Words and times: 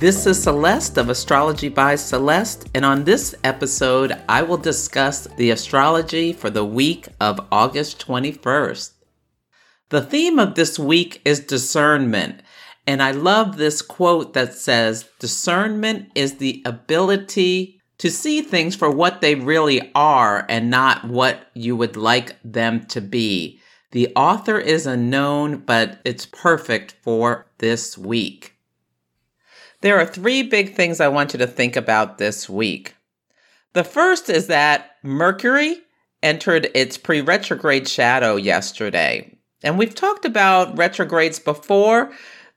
This 0.00 0.24
is 0.24 0.42
Celeste 0.42 0.96
of 0.96 1.10
Astrology 1.10 1.68
by 1.68 1.94
Celeste, 1.94 2.70
and 2.74 2.86
on 2.86 3.04
this 3.04 3.34
episode, 3.44 4.16
I 4.30 4.40
will 4.40 4.56
discuss 4.56 5.26
the 5.36 5.50
astrology 5.50 6.32
for 6.32 6.48
the 6.48 6.64
week 6.64 7.08
of 7.20 7.46
August 7.52 8.06
21st. 8.06 8.92
The 9.90 10.00
theme 10.00 10.38
of 10.38 10.54
this 10.54 10.78
week 10.78 11.20
is 11.26 11.40
discernment, 11.40 12.40
and 12.86 13.02
I 13.02 13.10
love 13.10 13.58
this 13.58 13.82
quote 13.82 14.32
that 14.32 14.54
says, 14.54 15.06
Discernment 15.18 16.10
is 16.14 16.38
the 16.38 16.62
ability 16.64 17.78
to 17.98 18.10
see 18.10 18.40
things 18.40 18.74
for 18.74 18.90
what 18.90 19.20
they 19.20 19.34
really 19.34 19.92
are 19.94 20.46
and 20.48 20.70
not 20.70 21.04
what 21.04 21.50
you 21.52 21.76
would 21.76 21.98
like 21.98 22.36
them 22.42 22.86
to 22.86 23.02
be. 23.02 23.60
The 23.90 24.10
author 24.16 24.58
is 24.58 24.86
unknown, 24.86 25.58
but 25.58 26.00
it's 26.06 26.24
perfect 26.24 26.94
for 27.02 27.48
this 27.58 27.98
week. 27.98 28.56
There 29.82 29.98
are 29.98 30.06
three 30.06 30.42
big 30.42 30.74
things 30.74 31.00
I 31.00 31.08
want 31.08 31.32
you 31.32 31.38
to 31.38 31.46
think 31.46 31.74
about 31.74 32.18
this 32.18 32.48
week. 32.48 32.94
The 33.72 33.84
first 33.84 34.28
is 34.28 34.46
that 34.48 34.96
Mercury 35.02 35.78
entered 36.22 36.70
its 36.74 36.98
pre 36.98 37.22
retrograde 37.22 37.88
shadow 37.88 38.36
yesterday. 38.36 39.38
And 39.62 39.78
we've 39.78 39.94
talked 39.94 40.24
about 40.24 40.76
retrogrades 40.76 41.38
before. 41.38 42.12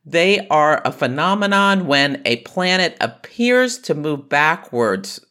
They 0.05 0.47
are 0.49 0.81
a 0.83 0.91
phenomenon 0.91 1.87
when 1.87 2.21
a 2.25 2.37
planet 2.37 2.97
appears 2.99 3.77
to 3.79 3.93
move 3.93 4.27
backwards 4.27 5.21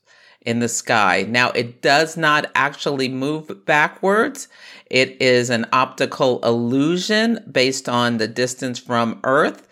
in 0.41 0.61
the 0.61 0.69
sky. 0.69 1.27
Now, 1.29 1.51
it 1.51 1.83
does 1.83 2.17
not 2.17 2.51
actually 2.55 3.09
move 3.09 3.67
backwards. 3.67 4.49
It 4.87 5.21
is 5.21 5.51
an 5.51 5.67
optical 5.73 6.41
illusion 6.43 7.45
based 7.51 7.89
on 7.89 8.17
the 8.17 8.29
distance 8.29 8.79
from 8.79 9.21
Earth 9.25 9.69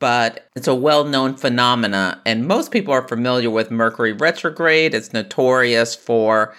but 0.00 0.48
it's 0.56 0.66
a 0.66 0.74
well 0.74 1.04
known 1.04 1.36
phenomena. 1.36 2.20
And 2.26 2.48
most 2.48 2.72
people 2.72 2.92
are 2.92 3.06
familiar 3.06 3.50
with 3.50 3.70
Mercury 3.70 4.12
retrograde. 4.12 4.94
It's 4.94 5.12
notorious 5.12 5.94
for 5.94 6.54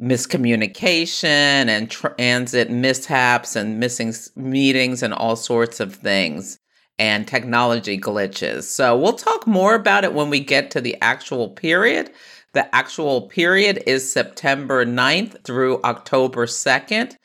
miscommunication 0.00 1.24
and 1.68 1.90
transit 1.90 2.70
mishaps 2.70 3.56
and 3.56 3.80
missing 3.80 4.14
meetings 4.36 5.02
and 5.02 5.12
all 5.12 5.36
sorts 5.36 5.80
of 5.80 5.94
things 5.94 6.58
and 6.98 7.26
technology 7.28 7.98
glitches. 7.98 8.64
So 8.64 8.96
we'll 8.96 9.14
talk 9.14 9.46
more 9.46 9.74
about 9.74 10.04
it 10.04 10.14
when 10.14 10.30
we 10.30 10.40
get 10.40 10.70
to 10.72 10.80
the 10.80 10.96
actual 11.02 11.50
period. 11.50 12.10
The 12.52 12.74
actual 12.74 13.22
period 13.22 13.82
is 13.86 14.10
September 14.10 14.86
9th 14.86 15.44
through 15.44 15.82
October 15.82 16.46
2nd. 16.46 17.16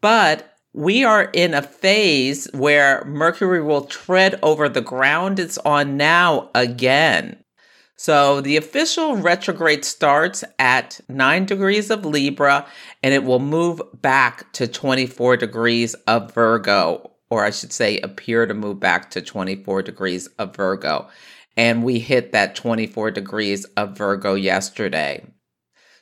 But 0.00 0.51
we 0.74 1.04
are 1.04 1.24
in 1.32 1.52
a 1.52 1.62
phase 1.62 2.48
where 2.52 3.04
Mercury 3.04 3.62
will 3.62 3.84
tread 3.84 4.38
over 4.42 4.68
the 4.68 4.80
ground 4.80 5.38
it's 5.38 5.58
on 5.58 5.96
now 5.96 6.50
again. 6.54 7.42
So 7.96 8.40
the 8.40 8.56
official 8.56 9.16
retrograde 9.16 9.84
starts 9.84 10.42
at 10.58 11.00
9 11.08 11.44
degrees 11.44 11.90
of 11.90 12.06
Libra 12.06 12.66
and 13.02 13.12
it 13.12 13.22
will 13.22 13.38
move 13.38 13.82
back 14.00 14.50
to 14.54 14.66
24 14.66 15.36
degrees 15.36 15.94
of 16.06 16.32
Virgo, 16.34 17.12
or 17.30 17.44
I 17.44 17.50
should 17.50 17.72
say, 17.72 18.00
appear 18.00 18.46
to 18.46 18.54
move 18.54 18.80
back 18.80 19.10
to 19.10 19.20
24 19.20 19.82
degrees 19.82 20.26
of 20.38 20.56
Virgo. 20.56 21.08
And 21.56 21.84
we 21.84 21.98
hit 21.98 22.32
that 22.32 22.56
24 22.56 23.10
degrees 23.10 23.66
of 23.76 23.96
Virgo 23.96 24.34
yesterday. 24.34 25.24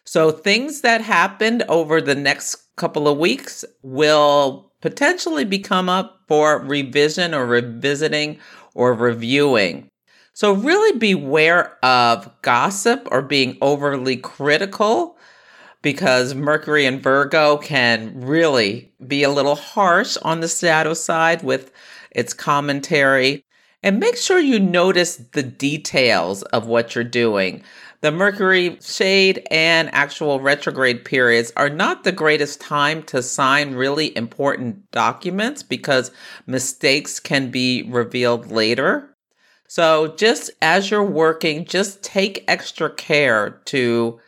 So 0.04 0.30
things 0.30 0.80
that 0.80 1.00
happened 1.00 1.62
over 1.68 2.00
the 2.00 2.14
next 2.14 2.56
couple 2.76 3.06
of 3.06 3.18
weeks 3.18 3.64
will 3.82 4.72
potentially 4.80 5.44
become 5.44 5.88
up 5.88 6.20
for 6.26 6.58
revision 6.58 7.34
or 7.34 7.46
revisiting 7.46 8.38
or 8.74 8.94
reviewing. 8.94 9.88
So 10.32 10.52
really 10.52 10.98
beware 10.98 11.76
of 11.84 12.30
gossip 12.42 13.06
or 13.10 13.20
being 13.20 13.58
overly 13.60 14.16
critical 14.16 15.18
because 15.82 16.34
Mercury 16.34 16.86
and 16.86 17.02
Virgo 17.02 17.56
can 17.58 18.12
really 18.20 18.92
be 19.06 19.22
a 19.22 19.30
little 19.30 19.54
harsh 19.54 20.16
on 20.22 20.40
the 20.40 20.48
shadow 20.48 20.94
side 20.94 21.42
with 21.42 21.72
its 22.10 22.32
commentary. 22.32 23.44
And 23.82 23.98
make 23.98 24.16
sure 24.16 24.38
you 24.38 24.60
notice 24.60 25.16
the 25.32 25.42
details 25.42 26.42
of 26.42 26.66
what 26.66 26.94
you're 26.94 27.04
doing. 27.04 27.62
The 28.02 28.10
Mercury 28.10 28.78
shade 28.80 29.46
and 29.50 29.94
actual 29.94 30.40
retrograde 30.40 31.04
periods 31.04 31.52
are 31.54 31.68
not 31.68 32.02
the 32.02 32.12
greatest 32.12 32.58
time 32.58 33.02
to 33.04 33.22
sign 33.22 33.74
really 33.74 34.16
important 34.16 34.90
documents 34.90 35.62
because 35.62 36.10
mistakes 36.46 37.20
can 37.20 37.50
be 37.50 37.82
revealed 37.82 38.50
later. 38.50 39.14
So, 39.68 40.14
just 40.16 40.50
as 40.62 40.90
you're 40.90 41.04
working, 41.04 41.66
just 41.66 42.02
take 42.02 42.42
extra 42.48 42.90
care 42.90 43.60
to 43.66 44.18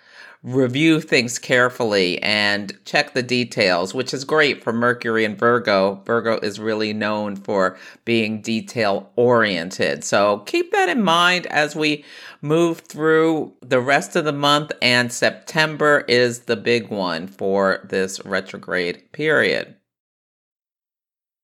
review 0.43 1.01
things 1.01 1.39
carefully 1.39 2.21
and 2.21 2.77
check 2.85 3.15
the 3.15 3.23
details, 3.23 3.95
which 3.95 4.13
is 4.13 4.25
great 4.25 4.63
for 4.63 4.73
Mercury 4.73 5.25
and 5.25 5.39
Virgo. 5.39 6.03
Virgo 6.05 6.39
is 6.41 6.59
really 6.59 6.93
known 6.93 7.37
for 7.37 7.79
being 8.05 8.43
detail 8.43 9.11
oriented. 9.15 10.03
So 10.03 10.39
keep 10.39 10.73
that 10.73 10.89
in 10.89 11.03
mind 11.03 11.47
as 11.47 11.77
we 11.77 12.05
move 12.41 12.81
through 12.81 13.53
the 13.61 13.81
rest 13.81 14.17
of 14.17 14.25
the 14.25 14.33
month, 14.33 14.73
and 14.83 15.13
September 15.13 16.05
is 16.09 16.41
the 16.41 16.57
big 16.57 16.91
one 16.91 17.29
for 17.29 17.87
this 17.89 18.25
retrograde 18.25 19.13
period. 19.13 19.77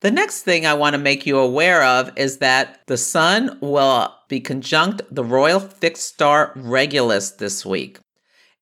The 0.01 0.11
next 0.11 0.43
thing 0.43 0.65
I 0.65 0.75
want 0.75 0.95
to 0.95 0.99
make 0.99 1.27
you 1.27 1.39
aware 1.39 1.83
of 1.83 2.17
is 2.17 2.39
that 2.39 2.81
the 2.87 2.97
Sun 2.97 3.59
will 3.61 4.15
be 4.29 4.41
conjunct 4.41 5.03
the 5.11 5.25
royal 5.25 5.61
fixed 5.61 6.07
star 6.07 6.53
Regulus 6.55 7.33
this 7.33 7.67
week. 7.67 7.99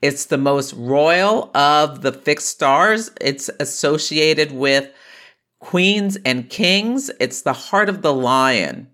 It's 0.02 0.26
the 0.26 0.38
most 0.38 0.74
royal 0.74 1.50
of 1.56 2.02
the 2.02 2.12
fixed 2.12 2.48
stars. 2.48 3.10
It's 3.20 3.48
associated 3.60 4.52
with 4.52 4.92
queens 5.58 6.16
and 6.24 6.50
kings. 6.50 7.10
It's 7.18 7.42
the 7.42 7.54
heart 7.54 7.88
of 7.88 8.02
the 8.02 8.12
lion. 8.12 8.88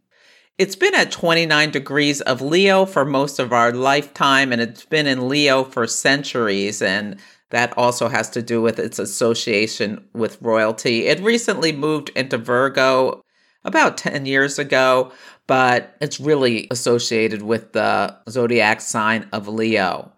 It's 0.58 0.76
been 0.76 0.94
at 0.94 1.10
29 1.10 1.70
degrees 1.70 2.20
of 2.20 2.40
Leo 2.40 2.86
for 2.86 3.04
most 3.04 3.38
of 3.40 3.52
our 3.52 3.72
lifetime, 3.72 4.52
and 4.52 4.60
it's 4.60 4.84
been 4.84 5.06
in 5.06 5.28
Leo 5.28 5.64
for 5.64 5.86
centuries. 5.86 6.80
And 6.80 7.16
that 7.50 7.76
also 7.76 8.08
has 8.08 8.30
to 8.30 8.42
do 8.42 8.62
with 8.62 8.78
its 8.78 8.98
association 8.98 10.06
with 10.14 10.40
royalty. 10.40 11.06
It 11.06 11.20
recently 11.20 11.72
moved 11.72 12.10
into 12.10 12.38
Virgo 12.38 13.22
about 13.64 13.98
10 13.98 14.24
years 14.26 14.58
ago, 14.58 15.12
but 15.46 15.96
it's 16.00 16.20
really 16.20 16.68
associated 16.70 17.42
with 17.42 17.72
the 17.72 18.16
zodiac 18.28 18.80
sign 18.80 19.28
of 19.32 19.48
Leo. 19.48 20.12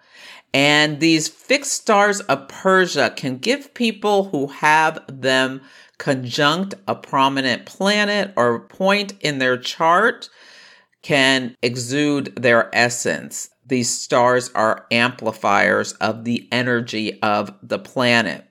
And 0.54 1.00
these 1.00 1.26
fixed 1.26 1.72
stars 1.72 2.20
of 2.20 2.46
Persia 2.46 3.12
can 3.16 3.38
give 3.38 3.74
people 3.74 4.26
who 4.26 4.46
have 4.46 5.04
them 5.08 5.62
conjunct 5.98 6.74
a 6.86 6.94
prominent 6.94 7.66
planet 7.66 8.32
or 8.36 8.60
point 8.60 9.14
in 9.20 9.38
their 9.40 9.58
chart 9.58 10.30
can 11.02 11.56
exude 11.60 12.36
their 12.36 12.70
essence. 12.72 13.50
These 13.66 13.90
stars 13.90 14.50
are 14.54 14.86
amplifiers 14.92 15.92
of 15.94 16.22
the 16.22 16.48
energy 16.52 17.20
of 17.20 17.52
the 17.60 17.80
planet. 17.80 18.46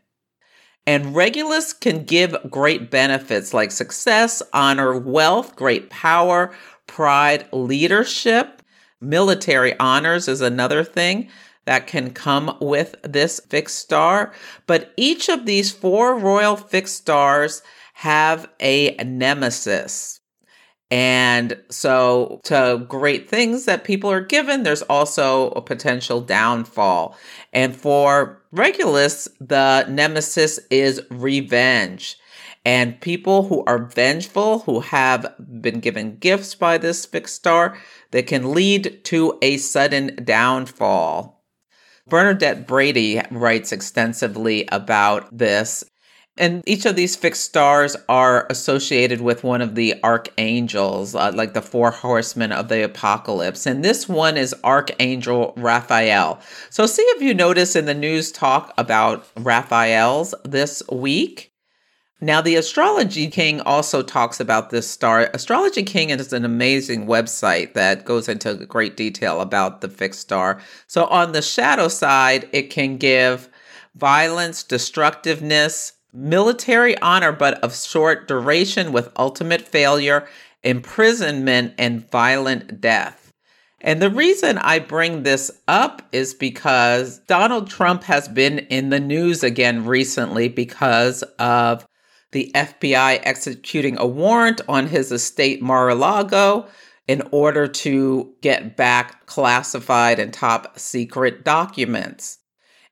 And 0.86 1.16
Regulus 1.16 1.72
can 1.72 2.04
give 2.04 2.36
great 2.50 2.92
benefits 2.92 3.54
like 3.54 3.72
success, 3.72 4.44
honor, 4.52 5.00
wealth, 5.00 5.56
great 5.56 5.90
power, 5.90 6.54
pride, 6.86 7.48
leadership. 7.54 8.62
Military 9.00 9.78
honors 9.80 10.28
is 10.28 10.42
another 10.42 10.84
thing 10.84 11.30
that 11.66 11.88
can 11.88 12.12
come 12.12 12.58
with 12.60 12.96
this 13.04 13.40
fixed 13.50 13.78
star. 13.78 14.34
But 14.68 14.94
each 14.98 15.30
of 15.30 15.46
these 15.46 15.72
four 15.72 16.18
royal 16.18 16.56
fixed 16.56 16.98
stars 16.98 17.62
have 17.96 18.50
a 18.60 18.96
nemesis. 19.04 20.20
And 20.92 21.58
so, 21.70 22.40
to 22.44 22.86
great 22.88 23.28
things 23.28 23.66
that 23.66 23.84
people 23.84 24.12
are 24.12 24.22
given, 24.22 24.62
there's 24.62 24.84
also 24.84 25.50
a 25.52 25.62
potential 25.62 26.22
downfall. 26.22 27.18
And 27.52 27.76
for 27.76 28.44
Regulus, 28.52 29.28
the 29.40 29.84
nemesis 29.90 30.60
is 30.70 31.02
revenge. 31.10 32.18
And 32.64 33.02
people 33.02 33.48
who 33.48 33.64
are 33.66 33.86
vengeful, 33.86 34.60
who 34.60 34.82
have 34.82 35.34
been 35.60 35.80
given 35.80 36.18
gifts 36.18 36.54
by 36.54 36.78
this 36.78 37.08
fixed 37.08 37.36
star, 37.36 37.76
that 38.12 38.28
can 38.28 38.54
lead 38.54 39.04
to 39.06 39.40
a 39.42 39.58
sudden 39.58 40.20
downfall. 40.24 41.43
Bernadette 42.08 42.68
Brady 42.68 43.22
writes 43.32 43.72
extensively 43.72 44.68
about 44.72 45.36
this. 45.36 45.84
And 46.36 46.64
each 46.66 46.86
of 46.86 46.96
these 46.96 47.16
fixed 47.16 47.44
stars 47.44 47.96
are 48.10 48.48
associated 48.50 49.22
with 49.22 49.44
one 49.44 49.62
of 49.62 49.76
the 49.76 49.96
archangels, 50.04 51.14
uh, 51.14 51.32
like 51.34 51.54
the 51.54 51.62
four 51.62 51.92
horsemen 51.92 52.52
of 52.52 52.70
the 52.70 52.84
apocalypse. 52.84 53.68
And 53.68 53.86
this 53.86 54.10
one 54.10 54.36
is 54.36 54.56
Archangel 54.64 55.54
Raphael. 55.58 56.40
So, 56.72 56.88
see 56.88 57.04
if 57.04 57.22
you 57.22 57.36
notice 57.36 57.76
in 57.76 57.86
the 57.86 57.94
news 57.94 58.32
talk 58.32 58.74
about 58.80 59.28
Raphael's 59.38 60.34
this 60.44 60.82
week. 60.92 61.53
Now, 62.24 62.40
the 62.40 62.56
Astrology 62.56 63.28
King 63.28 63.60
also 63.60 64.02
talks 64.02 64.40
about 64.40 64.70
this 64.70 64.90
star. 64.90 65.30
Astrology 65.34 65.84
King 65.84 66.10
is 66.10 66.32
an 66.32 66.46
amazing 66.46 67.06
website 67.06 67.74
that 67.74 68.06
goes 68.06 68.30
into 68.30 68.56
great 68.66 68.96
detail 68.96 69.42
about 69.42 69.82
the 69.82 69.90
fixed 69.90 70.22
star. 70.22 70.62
So, 70.88 71.04
on 71.08 71.34
the 71.34 71.42
shadow 71.42 71.90
side, 71.90 72.48
it 72.54 72.70
can 72.70 72.96
give 72.96 73.50
violence, 73.94 74.64
destructiveness, 74.64 75.96
military 76.14 76.98
honor, 77.00 77.34
but 77.34 77.56
of 77.56 77.76
short 77.76 78.30
duration 78.30 78.94
with 78.94 79.12
ultimate 79.18 79.62
failure, 79.62 80.26
imprisonment, 80.64 81.74
and 81.78 82.10
violent 82.10 82.80
death. 82.80 83.34
And 83.82 84.02
the 84.02 84.10
reason 84.10 84.58
I 84.60 84.80
bring 84.80 85.24
this 85.24 85.52
up 85.68 86.02
is 86.14 86.34
because 86.34 87.20
Donald 87.28 87.70
Trump 87.70 88.04
has 88.04 88.30
been 88.30 88.60
in 88.60 88.92
the 88.92 89.02
news 89.02 89.44
again 89.44 89.86
recently 89.86 90.48
because 90.48 91.22
of 91.38 91.86
the 92.34 92.52
FBI 92.54 93.22
executing 93.24 93.98
a 93.98 94.06
warrant 94.06 94.62
on 94.68 94.88
his 94.88 95.12
estate 95.12 95.62
Mar-a-Lago 95.62 96.68
in 97.08 97.22
order 97.32 97.68
to 97.68 98.34
get 98.42 98.76
back 98.78 99.26
classified 99.26 100.20
and 100.20 100.34
top 100.34 100.78
secret 100.78 101.44
documents. 101.44 102.40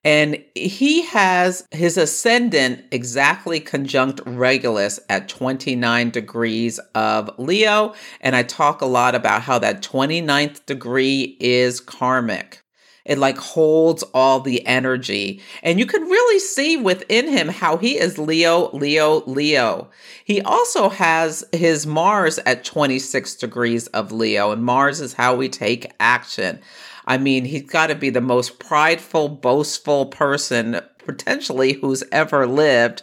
And 0.03 0.43
he 0.55 1.03
has 1.03 1.67
his 1.69 1.95
ascendant 1.95 2.85
exactly 2.91 3.59
conjunct 3.59 4.19
Regulus 4.25 4.99
at 5.09 5.29
29 5.29 6.09
degrees 6.09 6.79
of 6.95 7.29
Leo. 7.37 7.93
And 8.19 8.35
I 8.35 8.41
talk 8.41 8.81
a 8.81 8.87
lot 8.87 9.13
about 9.13 9.43
how 9.43 9.59
that 9.59 9.83
29th 9.83 10.65
degree 10.65 11.37
is 11.39 11.79
karmic. 11.79 12.60
It 13.05 13.17
like 13.17 13.37
holds 13.37 14.03
all 14.13 14.39
the 14.39 14.65
energy. 14.65 15.41
And 15.63 15.79
you 15.79 15.85
can 15.85 16.03
really 16.03 16.39
see 16.39 16.77
within 16.77 17.27
him 17.27 17.47
how 17.47 17.77
he 17.77 17.97
is 17.97 18.17
Leo, 18.17 18.69
Leo, 18.71 19.21
Leo. 19.25 19.89
He 20.23 20.41
also 20.41 20.89
has 20.89 21.43
his 21.51 21.87
Mars 21.87 22.39
at 22.45 22.63
26 22.63 23.35
degrees 23.35 23.87
of 23.87 24.11
Leo, 24.11 24.51
and 24.51 24.63
Mars 24.63 25.01
is 25.01 25.13
how 25.13 25.35
we 25.35 25.49
take 25.49 25.91
action. 25.99 26.59
I 27.05 27.17
mean, 27.17 27.45
he's 27.45 27.63
got 27.63 27.87
to 27.87 27.95
be 27.95 28.11
the 28.11 28.21
most 28.21 28.59
prideful, 28.59 29.29
boastful 29.29 30.05
person 30.07 30.79
potentially 30.99 31.73
who's 31.73 32.03
ever 32.11 32.45
lived 32.45 33.01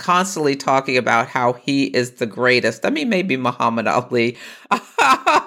constantly 0.00 0.56
talking 0.56 0.96
about 0.96 1.28
how 1.28 1.52
he 1.52 1.84
is 1.84 2.12
the 2.12 2.26
greatest. 2.26 2.84
I 2.84 2.90
mean, 2.90 3.08
maybe 3.08 3.36
Muhammad 3.36 3.86
Ali, 3.86 4.36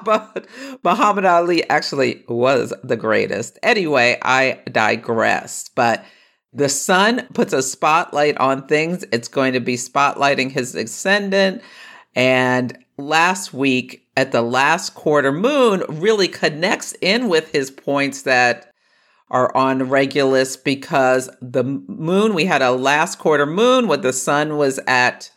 but 0.05 0.47
Muhammad 0.83 1.25
Ali 1.25 1.67
actually 1.69 2.23
was 2.29 2.73
the 2.83 2.95
greatest. 2.95 3.59
Anyway, 3.63 4.17
I 4.21 4.61
digress. 4.71 5.69
But 5.75 6.05
the 6.53 6.69
sun 6.69 7.27
puts 7.33 7.51
a 7.51 7.63
spotlight 7.63 8.37
on 8.37 8.67
things. 8.67 9.03
It's 9.11 9.27
going 9.27 9.53
to 9.53 9.59
be 9.59 9.75
spotlighting 9.75 10.51
his 10.51 10.75
ascendant. 10.75 11.61
And 12.15 12.77
last 12.97 13.53
week 13.53 14.07
at 14.15 14.31
the 14.31 14.43
last 14.43 14.93
quarter 14.93 15.31
moon 15.31 15.83
really 15.89 16.27
connects 16.27 16.93
in 17.01 17.27
with 17.27 17.51
his 17.51 17.71
points 17.71 18.21
that 18.21 18.72
are 19.29 19.55
on 19.55 19.89
Regulus 19.89 20.57
because 20.57 21.29
the 21.41 21.63
moon, 21.63 22.33
we 22.33 22.45
had 22.45 22.61
a 22.61 22.71
last 22.71 23.19
quarter 23.19 23.45
moon 23.45 23.87
where 23.87 23.97
the 23.97 24.13
sun 24.13 24.57
was 24.57 24.79
at 24.87 25.31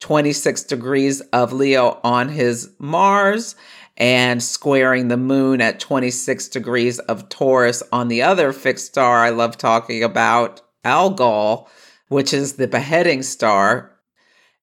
26 0.00 0.64
degrees 0.64 1.20
of 1.32 1.52
Leo 1.52 2.00
on 2.02 2.28
his 2.28 2.70
Mars 2.78 3.54
and 3.96 4.42
squaring 4.42 5.08
the 5.08 5.16
moon 5.16 5.60
at 5.60 5.78
26 5.78 6.48
degrees 6.48 6.98
of 7.00 7.28
Taurus 7.28 7.82
on 7.92 8.08
the 8.08 8.22
other 8.22 8.52
fixed 8.52 8.86
star 8.86 9.18
I 9.18 9.30
love 9.30 9.58
talking 9.58 10.02
about, 10.02 10.62
Algol, 10.82 11.68
which 12.08 12.32
is 12.32 12.54
the 12.54 12.66
beheading 12.66 13.22
star. 13.22 13.92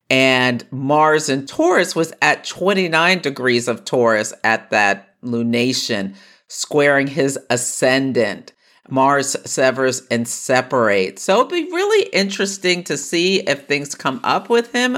And 0.09 0.65
Mars 0.71 1.29
in 1.29 1.45
Taurus 1.45 1.95
was 1.95 2.11
at 2.21 2.43
29 2.43 3.19
degrees 3.19 3.67
of 3.67 3.85
Taurus 3.85 4.33
at 4.43 4.71
that 4.71 5.21
lunation, 5.23 6.15
squaring 6.47 7.07
his 7.07 7.37
ascendant. 7.49 8.53
Mars 8.89 9.35
severs 9.45 10.03
and 10.11 10.27
separates. 10.27 11.23
So 11.23 11.33
it'll 11.33 11.45
be 11.45 11.65
really 11.65 12.09
interesting 12.09 12.83
to 12.85 12.97
see 12.97 13.41
if 13.41 13.65
things 13.65 13.95
come 13.95 14.19
up 14.23 14.49
with 14.49 14.71
him 14.71 14.97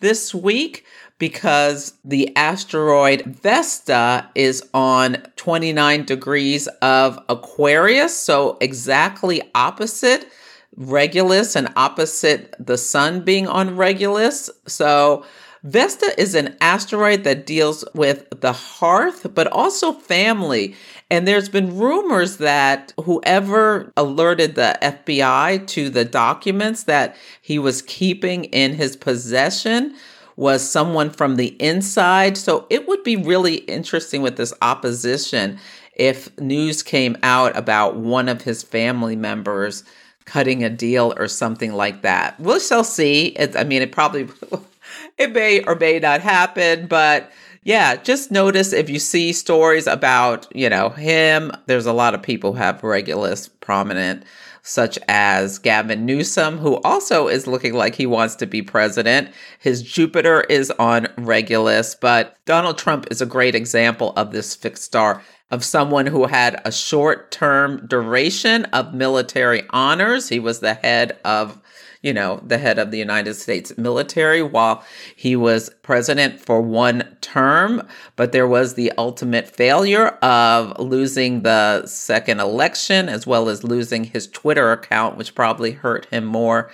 this 0.00 0.34
week 0.34 0.84
because 1.18 1.94
the 2.04 2.34
asteroid 2.36 3.22
Vesta 3.22 4.28
is 4.34 4.68
on 4.74 5.18
29 5.36 6.04
degrees 6.04 6.66
of 6.82 7.18
Aquarius, 7.28 8.18
so 8.18 8.58
exactly 8.60 9.42
opposite 9.54 10.28
Regulus 10.74 11.54
and 11.54 11.68
opposite 11.76 12.54
the 12.58 12.78
sun 12.78 13.20
being 13.24 13.46
on 13.46 13.76
Regulus. 13.76 14.48
So 14.66 15.24
Vesta 15.62 16.18
is 16.18 16.34
an 16.34 16.56
asteroid 16.62 17.24
that 17.24 17.46
deals 17.46 17.84
with 17.94 18.26
the 18.40 18.52
hearth, 18.52 19.34
but 19.34 19.46
also 19.48 19.92
family. 19.92 20.74
And 21.12 21.28
there's 21.28 21.50
been 21.50 21.76
rumors 21.76 22.38
that 22.38 22.94
whoever 23.04 23.92
alerted 23.98 24.54
the 24.54 24.78
FBI 24.80 25.66
to 25.66 25.90
the 25.90 26.06
documents 26.06 26.84
that 26.84 27.16
he 27.42 27.58
was 27.58 27.82
keeping 27.82 28.44
in 28.44 28.72
his 28.72 28.96
possession 28.96 29.94
was 30.36 30.66
someone 30.66 31.10
from 31.10 31.36
the 31.36 31.48
inside. 31.62 32.38
So 32.38 32.66
it 32.70 32.88
would 32.88 33.04
be 33.04 33.16
really 33.16 33.56
interesting 33.56 34.22
with 34.22 34.36
this 34.36 34.54
opposition 34.62 35.58
if 35.94 36.34
news 36.40 36.82
came 36.82 37.18
out 37.22 37.54
about 37.58 37.96
one 37.96 38.30
of 38.30 38.40
his 38.40 38.62
family 38.62 39.14
members 39.14 39.84
cutting 40.24 40.64
a 40.64 40.70
deal 40.70 41.12
or 41.18 41.28
something 41.28 41.74
like 41.74 42.00
that. 42.00 42.40
We 42.40 42.58
shall 42.58 42.84
see. 42.84 43.26
It, 43.36 43.54
I 43.54 43.64
mean, 43.64 43.82
it 43.82 43.92
probably 43.92 44.28
it 45.18 45.34
may 45.34 45.62
or 45.62 45.74
may 45.74 45.98
not 45.98 46.22
happen, 46.22 46.86
but 46.86 47.30
yeah, 47.64 47.96
just 47.96 48.32
notice 48.32 48.72
if 48.72 48.90
you 48.90 48.98
see 48.98 49.32
stories 49.32 49.86
about, 49.86 50.48
you 50.54 50.68
know, 50.68 50.88
him, 50.90 51.52
there's 51.66 51.86
a 51.86 51.92
lot 51.92 52.14
of 52.14 52.22
people 52.22 52.54
have 52.54 52.82
Regulus 52.82 53.48
prominent, 53.48 54.24
such 54.62 54.98
as 55.06 55.60
Gavin 55.60 56.04
Newsom, 56.04 56.58
who 56.58 56.80
also 56.82 57.28
is 57.28 57.46
looking 57.46 57.74
like 57.74 57.94
he 57.94 58.06
wants 58.06 58.34
to 58.36 58.46
be 58.46 58.62
president. 58.62 59.30
His 59.60 59.82
Jupiter 59.82 60.40
is 60.42 60.72
on 60.72 61.06
Regulus, 61.16 61.94
but 61.94 62.36
Donald 62.46 62.78
Trump 62.78 63.06
is 63.12 63.22
a 63.22 63.26
great 63.26 63.54
example 63.54 64.12
of 64.16 64.32
this 64.32 64.56
fixed 64.56 64.82
star 64.82 65.22
of 65.52 65.64
someone 65.64 66.06
who 66.06 66.26
had 66.26 66.60
a 66.64 66.72
short 66.72 67.30
term 67.30 67.86
duration 67.86 68.64
of 68.66 68.94
military 68.94 69.62
honors. 69.70 70.28
He 70.28 70.40
was 70.40 70.58
the 70.58 70.74
head 70.74 71.16
of 71.24 71.60
you 72.02 72.12
know, 72.12 72.40
the 72.44 72.58
head 72.58 72.78
of 72.78 72.90
the 72.90 72.98
United 72.98 73.34
States 73.34 73.76
military 73.78 74.42
while 74.42 74.84
he 75.14 75.36
was 75.36 75.70
president 75.82 76.40
for 76.40 76.60
one 76.60 77.16
term. 77.20 77.86
But 78.16 78.32
there 78.32 78.46
was 78.46 78.74
the 78.74 78.92
ultimate 78.98 79.48
failure 79.48 80.08
of 80.20 80.78
losing 80.80 81.42
the 81.42 81.86
second 81.86 82.40
election 82.40 83.08
as 83.08 83.26
well 83.26 83.48
as 83.48 83.64
losing 83.64 84.04
his 84.04 84.26
Twitter 84.26 84.72
account, 84.72 85.16
which 85.16 85.34
probably 85.34 85.72
hurt 85.72 86.06
him 86.06 86.24
more 86.24 86.70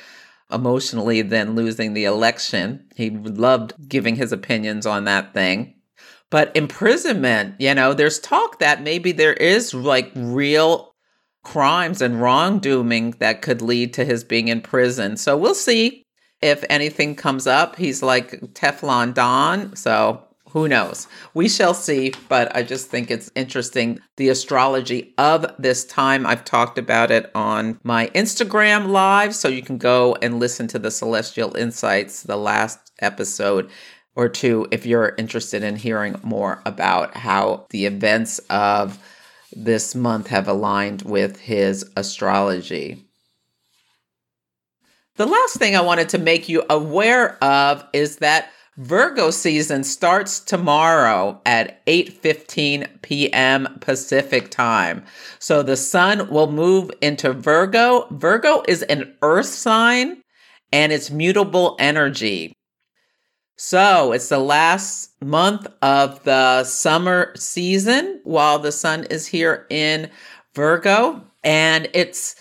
emotionally 0.50 1.20
than 1.20 1.54
losing 1.54 1.92
the 1.92 2.06
election. 2.06 2.86
He 2.96 3.10
loved 3.10 3.74
giving 3.86 4.16
his 4.16 4.32
opinions 4.32 4.86
on 4.86 5.04
that 5.04 5.34
thing. 5.34 5.74
But 6.30 6.54
imprisonment, 6.54 7.54
you 7.58 7.74
know, 7.74 7.94
there's 7.94 8.18
talk 8.18 8.58
that 8.58 8.82
maybe 8.82 9.12
there 9.12 9.32
is 9.32 9.72
like 9.72 10.10
real 10.14 10.87
crimes 11.48 12.02
and 12.02 12.20
wrongdoing 12.20 13.12
that 13.20 13.40
could 13.40 13.62
lead 13.62 13.94
to 13.94 14.04
his 14.04 14.22
being 14.22 14.48
in 14.48 14.60
prison. 14.60 15.16
So 15.16 15.34
we'll 15.34 15.54
see 15.54 16.04
if 16.42 16.62
anything 16.68 17.16
comes 17.16 17.46
up. 17.46 17.76
He's 17.76 18.02
like 18.02 18.32
Teflon 18.52 19.14
Don. 19.14 19.74
So 19.74 20.22
who 20.50 20.68
knows? 20.68 21.08
We 21.32 21.48
shall 21.48 21.72
see. 21.72 22.12
But 22.28 22.54
I 22.54 22.62
just 22.62 22.88
think 22.88 23.10
it's 23.10 23.30
interesting 23.34 23.98
the 24.18 24.28
astrology 24.28 25.14
of 25.16 25.46
this 25.58 25.86
time. 25.86 26.26
I've 26.26 26.44
talked 26.44 26.76
about 26.76 27.10
it 27.10 27.30
on 27.34 27.80
my 27.82 28.08
Instagram 28.08 28.88
live. 28.88 29.34
So 29.34 29.48
you 29.48 29.62
can 29.62 29.78
go 29.78 30.16
and 30.20 30.38
listen 30.38 30.66
to 30.68 30.78
the 30.78 30.90
Celestial 30.90 31.56
Insights, 31.56 32.24
the 32.24 32.36
last 32.36 32.92
episode 33.00 33.70
or 34.14 34.28
two, 34.28 34.66
if 34.70 34.84
you're 34.84 35.14
interested 35.16 35.62
in 35.62 35.76
hearing 35.76 36.16
more 36.22 36.60
about 36.66 37.16
how 37.16 37.64
the 37.70 37.86
events 37.86 38.38
of 38.50 38.98
this 39.64 39.94
month 39.94 40.28
have 40.28 40.48
aligned 40.48 41.02
with 41.02 41.40
his 41.40 41.90
astrology. 41.96 43.04
The 45.16 45.26
last 45.26 45.56
thing 45.56 45.74
I 45.74 45.80
wanted 45.80 46.08
to 46.10 46.18
make 46.18 46.48
you 46.48 46.64
aware 46.70 47.42
of 47.42 47.84
is 47.92 48.18
that 48.18 48.50
Virgo 48.76 49.32
season 49.32 49.82
starts 49.82 50.38
tomorrow 50.38 51.40
at 51.44 51.84
8:15 51.86 53.02
p.m. 53.02 53.78
Pacific 53.80 54.52
time. 54.52 55.04
So 55.40 55.64
the 55.64 55.76
sun 55.76 56.30
will 56.30 56.52
move 56.52 56.92
into 57.00 57.32
Virgo. 57.32 58.06
Virgo 58.12 58.62
is 58.68 58.84
an 58.84 59.16
earth 59.20 59.46
sign 59.46 60.22
and 60.72 60.92
it's 60.92 61.10
mutable 61.10 61.74
energy. 61.80 62.54
So 63.60 64.12
it's 64.12 64.28
the 64.28 64.38
last 64.38 65.20
month 65.20 65.66
of 65.82 66.22
the 66.22 66.62
summer 66.62 67.32
season 67.34 68.20
while 68.22 68.60
the 68.60 68.70
sun 68.70 69.02
is 69.10 69.26
here 69.26 69.66
in 69.68 70.10
Virgo. 70.54 71.24
And 71.42 71.90
it's 71.92 72.36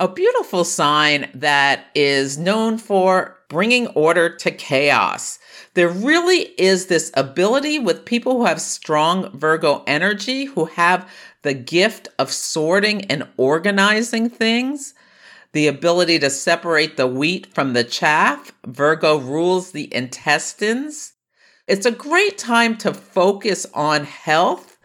a 0.00 0.08
beautiful 0.08 0.64
sign 0.64 1.30
that 1.32 1.86
is 1.94 2.38
known 2.38 2.76
for 2.76 3.38
bringing 3.48 3.86
order 3.88 4.34
to 4.34 4.50
chaos. 4.50 5.38
There 5.74 5.88
really 5.88 6.50
is 6.58 6.86
this 6.86 7.12
ability 7.14 7.78
with 7.78 8.04
people 8.04 8.38
who 8.38 8.46
have 8.46 8.60
strong 8.60 9.38
Virgo 9.38 9.84
energy, 9.86 10.46
who 10.46 10.64
have 10.64 11.08
the 11.42 11.54
gift 11.54 12.08
of 12.18 12.32
sorting 12.32 13.04
and 13.04 13.28
organizing 13.36 14.28
things 14.28 14.94
the 15.52 15.66
ability 15.66 16.18
to 16.18 16.30
separate 16.30 16.96
the 16.96 17.06
wheat 17.06 17.46
from 17.54 17.72
the 17.72 17.84
chaff. 17.84 18.52
Virgo 18.66 19.16
rules 19.16 19.72
the 19.72 19.92
intestines. 19.94 21.14
It's 21.66 21.86
a 21.86 21.90
great 21.90 22.38
time 22.38 22.76
to 22.78 22.94
focus 22.94 23.66
on 23.74 24.04
health, 24.04 24.78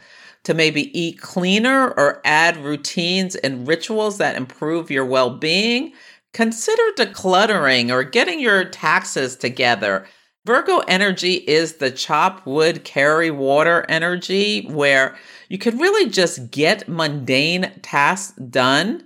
to 0.43 0.53
maybe 0.53 0.97
eat 0.97 1.21
cleaner 1.21 1.89
or 1.91 2.21
add 2.25 2.57
routines 2.57 3.35
and 3.35 3.67
rituals 3.67 4.17
that 4.17 4.35
improve 4.35 4.91
your 4.91 5.05
well 5.05 5.37
being. 5.37 5.93
Consider 6.33 6.83
decluttering 6.97 7.91
or 7.91 8.03
getting 8.03 8.39
your 8.39 8.65
taxes 8.65 9.35
together. 9.35 10.05
Virgo 10.45 10.79
energy 10.79 11.35
is 11.35 11.75
the 11.75 11.91
chop 11.91 12.45
wood, 12.45 12.83
carry 12.83 13.31
water 13.31 13.85
energy 13.87 14.65
where 14.65 15.15
you 15.47 15.57
can 15.57 15.77
really 15.77 16.09
just 16.09 16.51
get 16.51 16.89
mundane 16.89 17.71
tasks 17.81 18.35
done 18.49 19.03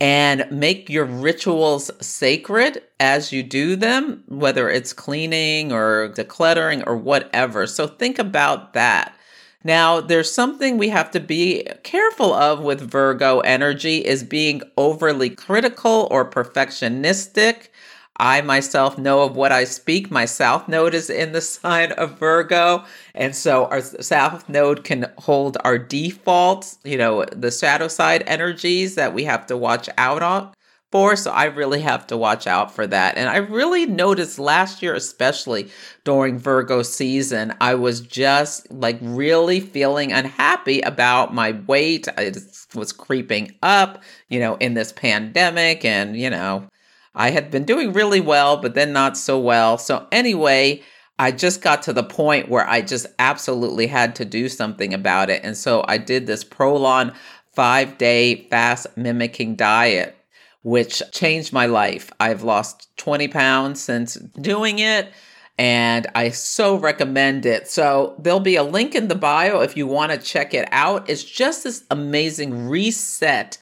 and 0.00 0.46
make 0.50 0.88
your 0.88 1.04
rituals 1.04 1.90
sacred 2.00 2.82
as 2.98 3.32
you 3.32 3.42
do 3.42 3.76
them, 3.76 4.24
whether 4.28 4.70
it's 4.70 4.94
cleaning 4.94 5.72
or 5.72 6.08
decluttering 6.16 6.82
or 6.86 6.96
whatever. 6.96 7.66
So 7.66 7.86
think 7.86 8.18
about 8.18 8.72
that. 8.72 9.14
Now, 9.62 10.00
there's 10.00 10.32
something 10.32 10.78
we 10.78 10.88
have 10.88 11.10
to 11.10 11.20
be 11.20 11.66
careful 11.84 12.32
of 12.32 12.60
with 12.60 12.80
Virgo 12.80 13.40
energy 13.40 13.98
is 13.98 14.24
being 14.24 14.62
overly 14.78 15.28
critical 15.28 16.08
or 16.10 16.28
perfectionistic. 16.28 17.68
I 18.16 18.42
myself 18.42 18.98
know 18.98 19.22
of 19.22 19.34
what 19.34 19.52
I 19.52 19.64
speak. 19.64 20.10
My 20.10 20.26
South 20.26 20.68
Node 20.68 20.94
is 20.94 21.08
in 21.08 21.32
the 21.32 21.40
sign 21.40 21.92
of 21.92 22.18
Virgo. 22.18 22.84
And 23.14 23.34
so 23.34 23.66
our 23.66 23.80
South 23.80 24.48
Node 24.48 24.84
can 24.84 25.10
hold 25.18 25.56
our 25.64 25.78
defaults, 25.78 26.78
you 26.84 26.98
know, 26.98 27.24
the 27.24 27.50
shadow 27.50 27.88
side 27.88 28.22
energies 28.26 28.94
that 28.96 29.14
we 29.14 29.24
have 29.24 29.46
to 29.46 29.56
watch 29.56 29.88
out 29.96 30.22
on 30.22 30.52
for. 30.92 31.16
So 31.16 31.30
I 31.30 31.44
really 31.44 31.80
have 31.80 32.06
to 32.08 32.16
watch 32.16 32.46
out 32.46 32.74
for 32.74 32.86
that. 32.86 33.16
And 33.16 33.28
I 33.28 33.36
really 33.36 33.86
noticed 33.86 34.38
last 34.38 34.82
year, 34.82 34.94
especially 34.94 35.70
during 36.04 36.38
Virgo 36.38 36.82
season, 36.82 37.54
I 37.60 37.74
was 37.74 38.00
just 38.00 38.70
like 38.70 38.98
really 39.00 39.60
feeling 39.60 40.12
unhappy 40.12 40.80
about 40.82 41.32
my 41.32 41.52
weight. 41.52 42.08
It 42.18 42.38
was 42.74 42.92
creeping 42.92 43.54
up, 43.62 44.02
you 44.28 44.40
know, 44.40 44.56
in 44.56 44.74
this 44.74 44.92
pandemic 44.92 45.84
and, 45.84 46.16
you 46.16 46.28
know, 46.28 46.66
I 47.14 47.30
had 47.30 47.50
been 47.50 47.64
doing 47.64 47.92
really 47.92 48.20
well, 48.20 48.56
but 48.56 48.74
then 48.74 48.92
not 48.92 49.16
so 49.16 49.38
well. 49.38 49.78
So, 49.78 50.06
anyway, 50.12 50.82
I 51.20 51.32
just 51.32 51.60
got 51.60 51.82
to 51.82 51.92
the 51.92 52.02
point 52.02 52.48
where 52.48 52.66
I 52.66 52.80
just 52.80 53.06
absolutely 53.18 53.88
had 53.88 54.16
to 54.16 54.24
do 54.24 54.48
something 54.48 54.94
about 54.94 55.28
it. 55.28 55.44
And 55.44 55.54
so 55.54 55.84
I 55.86 55.98
did 55.98 56.26
this 56.26 56.44
Prolon 56.44 57.14
five 57.52 57.98
day 57.98 58.46
fast 58.48 58.86
mimicking 58.96 59.54
diet, 59.54 60.16
which 60.62 61.02
changed 61.12 61.52
my 61.52 61.66
life. 61.66 62.10
I've 62.20 62.42
lost 62.42 62.88
20 62.96 63.28
pounds 63.28 63.82
since 63.82 64.14
doing 64.14 64.78
it. 64.78 65.12
And 65.58 66.06
I 66.14 66.30
so 66.30 66.76
recommend 66.76 67.44
it. 67.44 67.68
So 67.68 68.14
there'll 68.18 68.40
be 68.40 68.56
a 68.56 68.62
link 68.62 68.94
in 68.94 69.08
the 69.08 69.14
bio 69.14 69.60
if 69.60 69.76
you 69.76 69.86
want 69.86 70.12
to 70.12 70.16
check 70.16 70.54
it 70.54 70.66
out. 70.72 71.10
It's 71.10 71.22
just 71.22 71.64
this 71.64 71.84
amazing 71.90 72.66
reset 72.66 73.58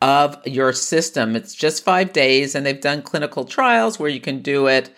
of 0.00 0.38
your 0.46 0.72
system. 0.72 1.36
It's 1.36 1.54
just 1.54 1.84
five 1.84 2.12
days, 2.12 2.54
and 2.54 2.64
they've 2.64 2.80
done 2.80 3.02
clinical 3.02 3.44
trials 3.44 3.98
where 3.98 4.10
you 4.10 4.20
can 4.20 4.42
do 4.42 4.66
it 4.66 4.90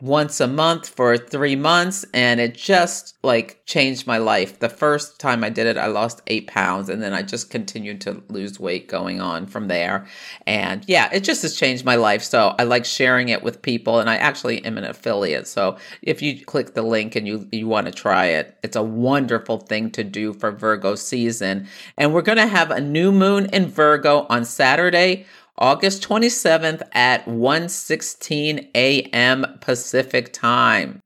once 0.00 0.40
a 0.40 0.46
month 0.46 0.88
for 0.88 1.16
three 1.16 1.56
months 1.56 2.06
and 2.14 2.40
it 2.40 2.54
just 2.54 3.16
like 3.22 3.60
changed 3.66 4.06
my 4.06 4.16
life. 4.16 4.58
The 4.58 4.68
first 4.68 5.20
time 5.20 5.44
i 5.44 5.50
did 5.50 5.66
it 5.66 5.76
i 5.76 5.86
lost 5.86 6.22
eight 6.26 6.46
pounds 6.46 6.88
and 6.88 7.02
then 7.02 7.12
i 7.12 7.22
just 7.22 7.50
continued 7.50 8.00
to 8.02 8.22
lose 8.28 8.58
weight 8.58 8.88
going 8.88 9.20
on 9.20 9.46
from 9.46 9.68
there. 9.68 10.06
And 10.46 10.84
yeah 10.88 11.10
it 11.12 11.24
just 11.24 11.42
has 11.42 11.56
changed 11.56 11.84
my 11.84 11.96
life. 11.96 12.22
So 12.22 12.54
i 12.58 12.64
like 12.64 12.84
sharing 12.84 13.28
it 13.28 13.42
with 13.42 13.62
people 13.62 14.00
and 14.00 14.08
i 14.08 14.16
actually 14.16 14.64
am 14.64 14.78
an 14.78 14.84
affiliate. 14.84 15.46
So 15.46 15.76
if 16.02 16.22
you 16.22 16.44
click 16.44 16.74
the 16.74 16.82
link 16.82 17.14
and 17.14 17.26
you 17.26 17.46
you 17.52 17.66
want 17.66 17.86
to 17.86 17.92
try 17.92 18.26
it 18.26 18.58
it's 18.62 18.76
a 18.76 18.82
wonderful 18.82 19.58
thing 19.58 19.90
to 19.90 20.04
do 20.04 20.32
for 20.32 20.50
virgo 20.50 20.94
season. 20.94 21.68
And 21.96 22.14
we're 22.14 22.22
going 22.22 22.38
to 22.38 22.46
have 22.46 22.70
a 22.70 22.80
new 22.80 23.12
moon 23.12 23.46
in 23.52 23.68
virgo 23.68 24.26
on 24.30 24.44
saturday 24.44 25.26
August 25.60 26.02
27th 26.02 26.82
at 26.92 27.26
1:16 27.26 28.70
a.m. 28.74 29.58
Pacific 29.60 30.32
Time. 30.32 31.00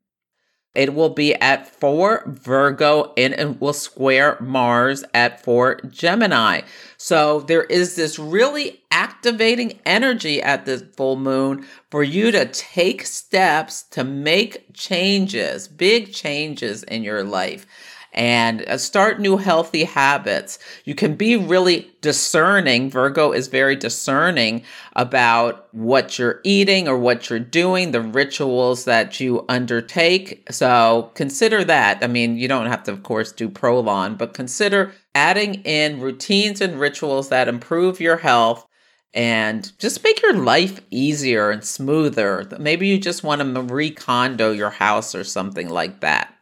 It 0.75 0.95
will 0.95 1.11
be 1.11 1.35
at 1.37 1.69
4 1.69 2.25
Virgo 2.27 3.13
and 3.17 3.35
it 3.35 3.61
will 3.61 3.73
square 3.73 4.37
Mars 4.41 5.05
at 5.15 5.43
4 5.43 5.81
Gemini. 5.89 6.63
So 6.97 7.41
there 7.41 7.65
is 7.65 7.97
this 7.97 8.19
really 8.19 8.83
activating 8.91 9.81
energy 9.87 10.43
at 10.43 10.65
this 10.65 10.83
full 10.97 11.17
moon 11.17 11.67
for 11.91 12.03
you 12.03 12.31
to 12.33 12.47
take 12.47 13.07
steps 13.07 13.83
to 13.91 14.03
make 14.03 14.73
changes, 14.73 15.69
big 15.69 16.13
changes 16.13 16.83
in 16.85 17.03
your 17.03 17.23
life 17.23 17.67
and 18.15 18.63
uh, 18.63 18.79
start 18.79 19.21
new 19.21 19.37
healthy 19.37 19.85
habits. 19.85 20.59
You 20.85 20.95
can 20.95 21.17
be 21.17 21.37
really 21.37 21.91
discerning. 22.01 22.91
Virgo 22.91 23.33
is 23.33 23.49
very 23.49 23.77
discerning 23.77 24.63
about 24.95 25.69
what 25.75 26.19
you're 26.19 26.41
eating 26.45 26.89
or 26.89 26.97
what 26.97 27.29
you're 27.29 27.39
doing, 27.39 27.91
the 27.91 28.01
rituals 28.01 28.85
that 28.85 29.19
you 29.21 29.45
undertake. 29.49 30.47
So 30.51 31.11
consider 31.15 31.65
that. 31.65 32.03
I 32.03 32.07
mean, 32.07 32.37
you 32.37 32.49
don't 32.49 32.67
have 32.67 32.85
to, 32.85 32.93
of 32.93 33.03
course, 33.03 33.33
do 33.33 33.49
Prolon, 33.49 34.17
but 34.17 34.35
consider 34.35 34.93
adding 35.15 35.57
in 35.65 36.01
routines 36.01 36.61
and 36.61 36.79
rituals 36.79 37.29
that 37.31 37.49
improve 37.49 38.01
your 38.01 38.19
health 38.19 38.67
and 39.13 39.73
just 39.79 40.03
make 40.03 40.21
your 40.23 40.35
life 40.35 40.81
easier 40.91 41.51
and 41.51 41.65
smoother. 41.65 42.47
Maybe 42.59 42.89
you 42.89 42.99
just 42.99 43.23
want 43.23 43.41
to 43.41 43.45
Marie 43.45 43.93
Kondo 43.93 44.51
your 44.51 44.71
house 44.71 45.15
or 45.15 45.25
something 45.25 45.69
like 45.69 46.01
that. 46.01 46.35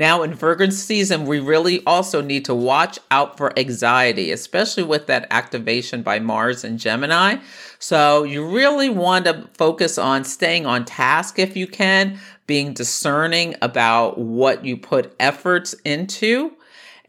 Now, 0.00 0.22
in 0.22 0.32
Virgo 0.32 0.70
season, 0.70 1.26
we 1.26 1.40
really 1.40 1.84
also 1.84 2.22
need 2.22 2.46
to 2.46 2.54
watch 2.54 2.98
out 3.10 3.36
for 3.36 3.56
anxiety, 3.58 4.32
especially 4.32 4.82
with 4.82 5.06
that 5.08 5.26
activation 5.30 6.00
by 6.00 6.18
Mars 6.18 6.64
and 6.64 6.78
Gemini. 6.78 7.36
So, 7.78 8.22
you 8.22 8.48
really 8.48 8.88
want 8.88 9.26
to 9.26 9.50
focus 9.58 9.98
on 9.98 10.24
staying 10.24 10.64
on 10.64 10.86
task 10.86 11.38
if 11.38 11.54
you 11.54 11.66
can, 11.66 12.18
being 12.46 12.72
discerning 12.72 13.56
about 13.60 14.16
what 14.16 14.64
you 14.64 14.78
put 14.78 15.14
efforts 15.20 15.74
into, 15.84 16.52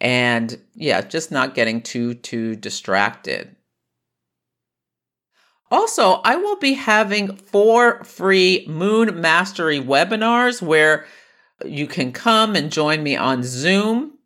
and 0.01 0.60
yeah, 0.75 1.00
just 1.00 1.31
not 1.31 1.55
getting 1.55 1.81
too, 1.81 2.15
too 2.15 2.57
distracted. 2.57 3.55
Also, 5.71 6.15
I 6.25 6.36
will 6.36 6.57
be 6.57 6.74
having 6.74 7.38
four 7.38 8.03
free 8.03 8.65
Moon 8.67 9.21
Mastery 9.21 9.79
webinars 9.79 10.62
where 10.62 11.05
you 11.65 11.88
can 11.88 12.12
come 12.12 12.56
and 12.56 12.72
join 12.72 13.03
me 13.03 13.15
on 13.15 13.44
Zoom 13.44 14.18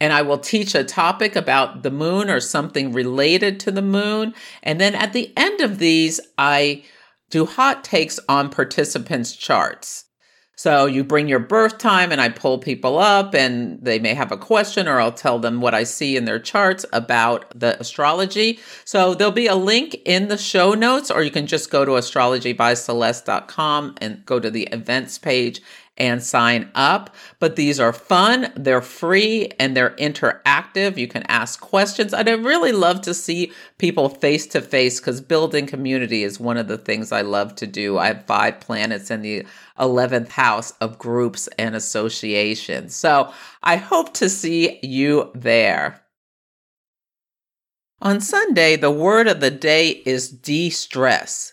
and 0.00 0.12
I 0.14 0.22
will 0.22 0.38
teach 0.38 0.74
a 0.74 0.82
topic 0.82 1.36
about 1.36 1.82
the 1.82 1.90
moon 1.90 2.30
or 2.30 2.40
something 2.40 2.92
related 2.92 3.60
to 3.60 3.70
the 3.70 3.82
moon. 3.82 4.34
And 4.62 4.80
then 4.80 4.94
at 4.94 5.12
the 5.12 5.30
end 5.36 5.60
of 5.60 5.78
these, 5.78 6.20
I 6.38 6.84
do 7.28 7.44
hot 7.44 7.84
takes 7.84 8.18
on 8.28 8.48
participants' 8.48 9.36
charts. 9.36 10.06
So 10.56 10.84
you 10.84 11.04
bring 11.04 11.26
your 11.26 11.38
birth 11.38 11.78
time 11.78 12.12
and 12.12 12.20
I 12.20 12.28
pull 12.28 12.58
people 12.58 12.98
up 12.98 13.34
and 13.34 13.82
they 13.82 13.98
may 13.98 14.12
have 14.12 14.30
a 14.30 14.36
question 14.36 14.88
or 14.88 15.00
I'll 15.00 15.10
tell 15.10 15.38
them 15.38 15.62
what 15.62 15.72
I 15.72 15.84
see 15.84 16.18
in 16.18 16.26
their 16.26 16.38
charts 16.38 16.84
about 16.92 17.58
the 17.58 17.80
astrology. 17.80 18.58
So 18.84 19.14
there'll 19.14 19.32
be 19.32 19.46
a 19.46 19.54
link 19.54 19.96
in 20.04 20.28
the 20.28 20.36
show 20.36 20.74
notes 20.74 21.10
or 21.10 21.22
you 21.22 21.30
can 21.30 21.46
just 21.46 21.70
go 21.70 21.86
to 21.86 21.92
astrologybyceleste.com 21.92 23.94
and 24.02 24.26
go 24.26 24.38
to 24.38 24.50
the 24.50 24.64
events 24.64 25.18
page 25.18 25.62
and 25.96 26.22
sign 26.22 26.70
up. 26.74 27.14
But 27.38 27.56
these 27.56 27.78
are 27.78 27.92
fun, 27.92 28.52
they're 28.56 28.80
free, 28.80 29.50
and 29.58 29.76
they're 29.76 29.96
interactive. 29.96 30.96
You 30.96 31.06
can 31.06 31.24
ask 31.24 31.60
questions. 31.60 32.14
And 32.14 32.28
I 32.28 32.32
really 32.32 32.72
love 32.72 33.02
to 33.02 33.14
see 33.14 33.52
people 33.78 34.08
face 34.08 34.46
to 34.48 34.62
face 34.62 34.98
because 34.98 35.20
building 35.20 35.66
community 35.66 36.24
is 36.24 36.40
one 36.40 36.56
of 36.56 36.68
the 36.68 36.78
things 36.78 37.12
I 37.12 37.20
love 37.20 37.54
to 37.56 37.66
do. 37.66 37.98
I 37.98 38.08
have 38.08 38.26
five 38.26 38.60
planets 38.60 39.10
in 39.10 39.22
the 39.22 39.44
11th 39.78 40.30
house 40.30 40.72
of 40.80 40.98
groups 40.98 41.48
and 41.58 41.74
associations. 41.74 42.94
So 42.94 43.32
I 43.62 43.76
hope 43.76 44.14
to 44.14 44.30
see 44.30 44.78
you 44.82 45.30
there. 45.34 46.02
On 48.02 48.20
Sunday, 48.22 48.76
the 48.76 48.90
word 48.90 49.28
of 49.28 49.40
the 49.40 49.50
day 49.50 50.02
is 50.06 50.30
de 50.30 50.70
stress. 50.70 51.52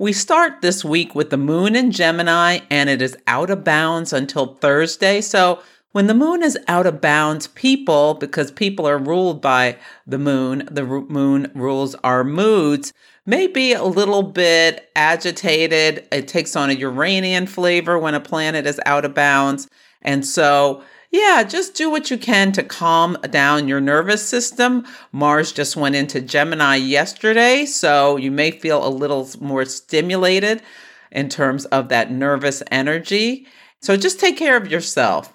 We 0.00 0.14
start 0.14 0.62
this 0.62 0.82
week 0.82 1.14
with 1.14 1.28
the 1.28 1.36
moon 1.36 1.76
in 1.76 1.90
Gemini 1.90 2.60
and 2.70 2.88
it 2.88 3.02
is 3.02 3.18
out 3.26 3.50
of 3.50 3.64
bounds 3.64 4.14
until 4.14 4.54
Thursday. 4.54 5.20
So 5.20 5.60
when 5.92 6.06
the 6.06 6.14
moon 6.14 6.42
is 6.42 6.56
out 6.68 6.86
of 6.86 7.02
bounds, 7.02 7.48
people, 7.48 8.14
because 8.14 8.50
people 8.50 8.88
are 8.88 8.96
ruled 8.96 9.42
by 9.42 9.76
the 10.06 10.16
moon, 10.16 10.66
the 10.70 10.84
moon 10.84 11.52
rules 11.54 11.94
our 11.96 12.24
moods, 12.24 12.94
may 13.26 13.46
be 13.46 13.74
a 13.74 13.84
little 13.84 14.22
bit 14.22 14.90
agitated. 14.96 16.08
It 16.10 16.28
takes 16.28 16.56
on 16.56 16.70
a 16.70 16.72
Uranian 16.72 17.46
flavor 17.46 17.98
when 17.98 18.14
a 18.14 18.20
planet 18.20 18.66
is 18.66 18.80
out 18.86 19.04
of 19.04 19.12
bounds. 19.12 19.68
And 20.00 20.24
so 20.24 20.82
yeah, 21.10 21.42
just 21.42 21.74
do 21.74 21.90
what 21.90 22.10
you 22.10 22.16
can 22.16 22.52
to 22.52 22.62
calm 22.62 23.16
down 23.30 23.66
your 23.66 23.80
nervous 23.80 24.26
system. 24.26 24.86
Mars 25.10 25.50
just 25.50 25.76
went 25.76 25.96
into 25.96 26.20
Gemini 26.20 26.76
yesterday, 26.76 27.66
so 27.66 28.16
you 28.16 28.30
may 28.30 28.52
feel 28.52 28.86
a 28.86 28.88
little 28.88 29.28
more 29.40 29.64
stimulated 29.64 30.62
in 31.10 31.28
terms 31.28 31.64
of 31.66 31.88
that 31.88 32.12
nervous 32.12 32.62
energy. 32.70 33.46
So 33.80 33.96
just 33.96 34.20
take 34.20 34.36
care 34.36 34.56
of 34.56 34.70
yourself. 34.70 35.34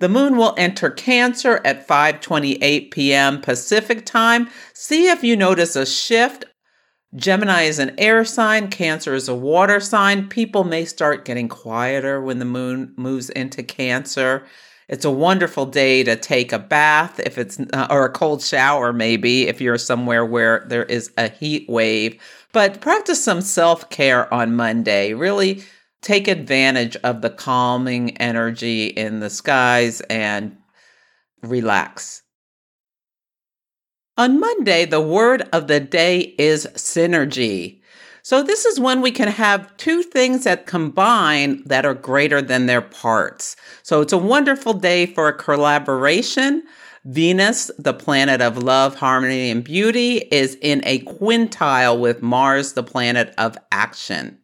The 0.00 0.08
moon 0.08 0.36
will 0.36 0.54
enter 0.58 0.90
Cancer 0.90 1.60
at 1.64 1.88
5:28 1.88 2.90
p.m. 2.90 3.40
Pacific 3.40 4.04
time. 4.04 4.48
See 4.74 5.08
if 5.08 5.24
you 5.24 5.34
notice 5.34 5.76
a 5.76 5.86
shift. 5.86 6.44
Gemini 7.16 7.62
is 7.62 7.78
an 7.78 7.94
air 7.96 8.24
sign, 8.24 8.68
Cancer 8.68 9.14
is 9.14 9.28
a 9.28 9.34
water 9.34 9.80
sign. 9.80 10.28
People 10.28 10.64
may 10.64 10.84
start 10.84 11.24
getting 11.24 11.48
quieter 11.48 12.20
when 12.20 12.38
the 12.38 12.44
moon 12.44 12.92
moves 12.96 13.30
into 13.30 13.62
Cancer. 13.62 14.46
It's 14.88 15.06
a 15.06 15.10
wonderful 15.10 15.64
day 15.64 16.02
to 16.04 16.16
take 16.16 16.52
a 16.52 16.58
bath 16.58 17.18
if 17.20 17.38
it's 17.38 17.60
uh, 17.72 17.86
or 17.90 18.04
a 18.04 18.12
cold 18.12 18.42
shower 18.42 18.92
maybe 18.92 19.46
if 19.48 19.60
you're 19.60 19.78
somewhere 19.78 20.24
where 20.24 20.66
there 20.68 20.84
is 20.84 21.10
a 21.16 21.28
heat 21.28 21.66
wave. 21.68 22.20
But 22.52 22.80
practice 22.82 23.22
some 23.22 23.40
self-care 23.40 24.32
on 24.32 24.56
Monday. 24.56 25.14
Really 25.14 25.62
take 26.02 26.28
advantage 26.28 26.96
of 26.96 27.22
the 27.22 27.30
calming 27.30 28.16
energy 28.18 28.86
in 28.86 29.20
the 29.20 29.30
skies 29.30 30.02
and 30.02 30.56
relax. 31.42 32.22
On 34.18 34.40
Monday, 34.40 34.84
the 34.84 35.00
word 35.00 35.48
of 35.52 35.68
the 35.68 35.78
day 35.78 36.34
is 36.38 36.66
synergy. 36.74 37.78
So, 38.22 38.42
this 38.42 38.64
is 38.64 38.80
when 38.80 39.00
we 39.00 39.12
can 39.12 39.28
have 39.28 39.74
two 39.76 40.02
things 40.02 40.42
that 40.42 40.66
combine 40.66 41.62
that 41.66 41.86
are 41.86 41.94
greater 41.94 42.42
than 42.42 42.66
their 42.66 42.80
parts. 42.80 43.54
So, 43.84 44.00
it's 44.00 44.12
a 44.12 44.18
wonderful 44.18 44.74
day 44.74 45.06
for 45.06 45.28
a 45.28 45.32
collaboration. 45.32 46.64
Venus, 47.04 47.70
the 47.78 47.94
planet 47.94 48.40
of 48.40 48.60
love, 48.60 48.96
harmony, 48.96 49.52
and 49.52 49.62
beauty, 49.62 50.16
is 50.32 50.58
in 50.60 50.82
a 50.84 50.98
quintile 51.04 52.00
with 52.00 52.20
Mars, 52.20 52.72
the 52.72 52.82
planet 52.82 53.32
of 53.38 53.56
action. 53.70 54.36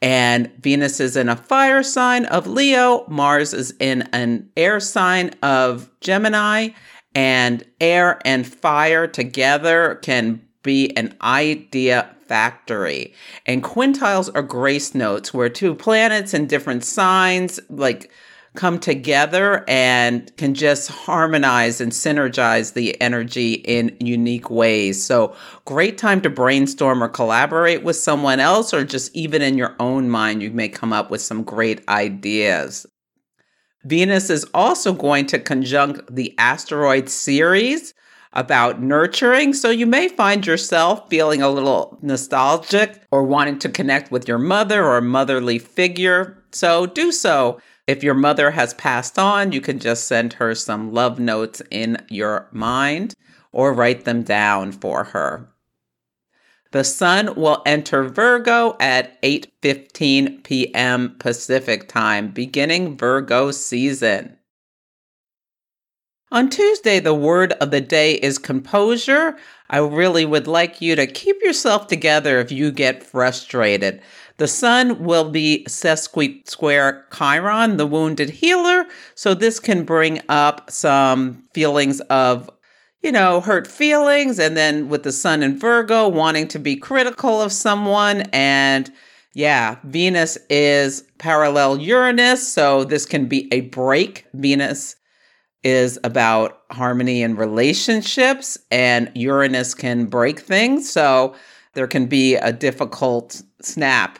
And 0.00 0.50
Venus 0.60 1.00
is 1.00 1.16
in 1.16 1.28
a 1.28 1.36
fire 1.36 1.82
sign 1.82 2.24
of 2.26 2.46
Leo, 2.46 3.04
Mars 3.08 3.52
is 3.52 3.74
in 3.78 4.08
an 4.14 4.48
air 4.56 4.80
sign 4.80 5.32
of 5.42 5.90
Gemini, 6.00 6.70
and 7.18 7.64
air 7.80 8.20
and 8.24 8.46
fire 8.46 9.08
together 9.08 9.96
can 10.02 10.40
be 10.62 10.96
an 10.96 11.12
idea 11.20 12.14
factory. 12.28 13.12
And 13.44 13.64
quintiles 13.64 14.30
are 14.36 14.42
grace 14.42 14.94
notes 14.94 15.34
where 15.34 15.48
two 15.48 15.74
planets 15.74 16.32
and 16.32 16.48
different 16.48 16.84
signs 16.84 17.58
like 17.68 18.12
come 18.54 18.78
together 18.78 19.64
and 19.66 20.30
can 20.36 20.54
just 20.54 20.92
harmonize 20.92 21.80
and 21.80 21.90
synergize 21.90 22.74
the 22.74 23.00
energy 23.00 23.54
in 23.54 23.96
unique 23.98 24.48
ways. 24.48 25.04
So, 25.04 25.34
great 25.64 25.98
time 25.98 26.20
to 26.20 26.30
brainstorm 26.30 27.02
or 27.02 27.08
collaborate 27.08 27.82
with 27.82 27.96
someone 27.96 28.38
else, 28.38 28.72
or 28.72 28.84
just 28.84 29.12
even 29.16 29.42
in 29.42 29.58
your 29.58 29.74
own 29.80 30.08
mind, 30.08 30.40
you 30.40 30.52
may 30.52 30.68
come 30.68 30.92
up 30.92 31.10
with 31.10 31.20
some 31.20 31.42
great 31.42 31.82
ideas. 31.88 32.86
Venus 33.84 34.30
is 34.30 34.46
also 34.52 34.92
going 34.92 35.26
to 35.26 35.38
conjunct 35.38 36.14
the 36.14 36.34
asteroid 36.38 37.08
Ceres 37.08 37.94
about 38.32 38.82
nurturing. 38.82 39.54
So 39.54 39.70
you 39.70 39.86
may 39.86 40.08
find 40.08 40.46
yourself 40.46 41.08
feeling 41.08 41.42
a 41.42 41.50
little 41.50 41.98
nostalgic 42.02 43.02
or 43.10 43.22
wanting 43.22 43.58
to 43.60 43.68
connect 43.68 44.10
with 44.10 44.28
your 44.28 44.38
mother 44.38 44.84
or 44.84 45.00
motherly 45.00 45.58
figure. 45.58 46.42
So 46.52 46.86
do 46.86 47.12
so. 47.12 47.60
If 47.86 48.02
your 48.02 48.14
mother 48.14 48.50
has 48.50 48.74
passed 48.74 49.18
on, 49.18 49.52
you 49.52 49.60
can 49.60 49.78
just 49.78 50.06
send 50.06 50.34
her 50.34 50.54
some 50.54 50.92
love 50.92 51.18
notes 51.18 51.62
in 51.70 51.96
your 52.10 52.48
mind 52.52 53.14
or 53.50 53.72
write 53.72 54.04
them 54.04 54.22
down 54.22 54.72
for 54.72 55.04
her. 55.04 55.48
The 56.70 56.84
sun 56.84 57.34
will 57.34 57.62
enter 57.64 58.04
Virgo 58.04 58.76
at 58.78 59.20
8:15 59.22 60.44
p.m. 60.44 61.16
Pacific 61.18 61.88
time, 61.88 62.30
beginning 62.30 62.96
Virgo 62.96 63.50
season. 63.50 64.38
On 66.30 66.50
Tuesday, 66.50 67.00
the 67.00 67.14
word 67.14 67.52
of 67.52 67.70
the 67.70 67.80
day 67.80 68.14
is 68.14 68.36
composure. 68.36 69.38
I 69.70 69.78
really 69.78 70.26
would 70.26 70.46
like 70.46 70.82
you 70.82 70.94
to 70.94 71.06
keep 71.06 71.40
yourself 71.42 71.86
together 71.86 72.38
if 72.38 72.52
you 72.52 72.70
get 72.70 73.02
frustrated. 73.02 74.02
The 74.36 74.46
sun 74.46 75.02
will 75.02 75.30
be 75.30 75.64
sesqui 75.68 76.46
square 76.46 77.06
Chiron, 77.16 77.78
the 77.78 77.86
wounded 77.86 78.28
healer. 78.28 78.84
So 79.14 79.32
this 79.32 79.58
can 79.58 79.84
bring 79.84 80.20
up 80.28 80.70
some 80.70 81.44
feelings 81.54 82.00
of, 82.02 82.50
you 83.02 83.12
know, 83.12 83.40
hurt 83.40 83.66
feelings. 83.66 84.38
And 84.38 84.56
then 84.56 84.88
with 84.88 85.02
the 85.02 85.12
sun 85.12 85.42
in 85.42 85.58
Virgo, 85.58 86.08
wanting 86.08 86.48
to 86.48 86.58
be 86.58 86.76
critical 86.76 87.40
of 87.40 87.52
someone. 87.52 88.22
And 88.32 88.90
yeah, 89.34 89.76
Venus 89.84 90.36
is 90.50 91.02
parallel 91.18 91.78
Uranus. 91.78 92.46
So 92.46 92.84
this 92.84 93.06
can 93.06 93.26
be 93.26 93.48
a 93.52 93.62
break. 93.62 94.26
Venus 94.34 94.96
is 95.64 95.98
about 96.04 96.62
harmony 96.70 97.22
and 97.22 97.36
relationships, 97.36 98.56
and 98.70 99.10
Uranus 99.14 99.74
can 99.74 100.06
break 100.06 100.38
things. 100.38 100.90
So 100.90 101.34
there 101.74 101.88
can 101.88 102.06
be 102.06 102.36
a 102.36 102.52
difficult 102.52 103.42
snap 103.60 104.18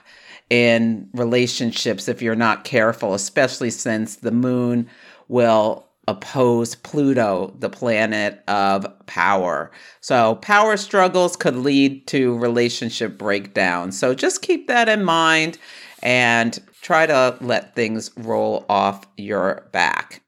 in 0.50 1.08
relationships 1.12 2.08
if 2.08 2.22
you're 2.22 2.34
not 2.34 2.64
careful, 2.64 3.14
especially 3.14 3.70
since 3.70 4.16
the 4.16 4.32
moon 4.32 4.88
will 5.28 5.87
oppose 6.08 6.74
Pluto, 6.74 7.54
the 7.58 7.68
planet 7.68 8.42
of 8.48 8.86
power. 9.06 9.70
So, 10.00 10.36
power 10.36 10.76
struggles 10.78 11.36
could 11.36 11.54
lead 11.54 12.06
to 12.08 12.36
relationship 12.38 13.18
breakdown. 13.18 13.92
So, 13.92 14.14
just 14.14 14.42
keep 14.42 14.66
that 14.66 14.88
in 14.88 15.04
mind 15.04 15.58
and 16.02 16.58
try 16.80 17.06
to 17.06 17.36
let 17.42 17.76
things 17.76 18.10
roll 18.16 18.64
off 18.70 19.04
your 19.16 19.68
back. 19.70 20.22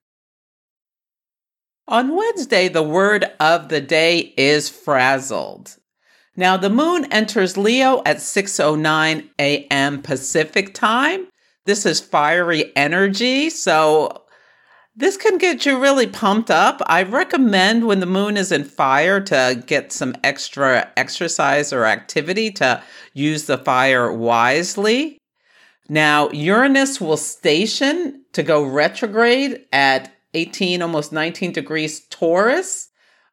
On 1.88 2.14
Wednesday, 2.14 2.68
the 2.68 2.82
word 2.82 3.24
of 3.40 3.70
the 3.70 3.80
day 3.80 4.34
is 4.36 4.68
frazzled. 4.68 5.76
Now, 6.36 6.56
the 6.56 6.70
moon 6.70 7.06
enters 7.10 7.56
Leo 7.56 8.02
at 8.04 8.18
6:09 8.18 9.30
a.m. 9.40 10.02
Pacific 10.02 10.74
time. 10.74 11.26
This 11.64 11.86
is 11.86 12.00
fiery 12.00 12.70
energy, 12.76 13.50
so 13.50 14.24
this 14.96 15.16
can 15.16 15.38
get 15.38 15.64
you 15.64 15.80
really 15.80 16.06
pumped 16.06 16.50
up. 16.50 16.80
I 16.86 17.02
recommend 17.04 17.86
when 17.86 18.00
the 18.00 18.06
moon 18.06 18.36
is 18.36 18.52
in 18.52 18.64
fire 18.64 19.20
to 19.22 19.62
get 19.66 19.92
some 19.92 20.14
extra 20.24 20.90
exercise 20.96 21.72
or 21.72 21.86
activity 21.86 22.50
to 22.52 22.82
use 23.14 23.46
the 23.46 23.58
fire 23.58 24.12
wisely. 24.12 25.18
Now, 25.88 26.30
Uranus 26.30 27.00
will 27.00 27.16
station 27.16 28.24
to 28.32 28.42
go 28.42 28.62
retrograde 28.62 29.64
at 29.72 30.12
18, 30.34 30.82
almost 30.82 31.12
19 31.12 31.52
degrees 31.52 32.06
Taurus 32.10 32.90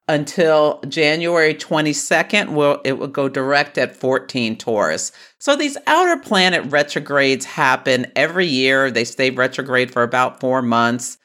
until 0.08 0.82
January 0.88 1.54
22nd. 1.54 2.54
Will 2.54 2.82
it 2.86 2.94
will 2.94 3.08
go 3.08 3.30
direct 3.30 3.78
at 3.78 3.96
14 3.96 4.58
Taurus. 4.58 5.12
So 5.38 5.56
these 5.56 5.78
outer 5.86 6.18
planet 6.18 6.72
retrogrades 6.72 7.46
happen 7.46 8.12
every 8.16 8.48
year. 8.48 8.90
They 8.90 9.04
stay 9.04 9.30
retrograde 9.30 9.92
for 9.92 10.04
about 10.04 10.40
four 10.40 10.62
months. 10.62 11.18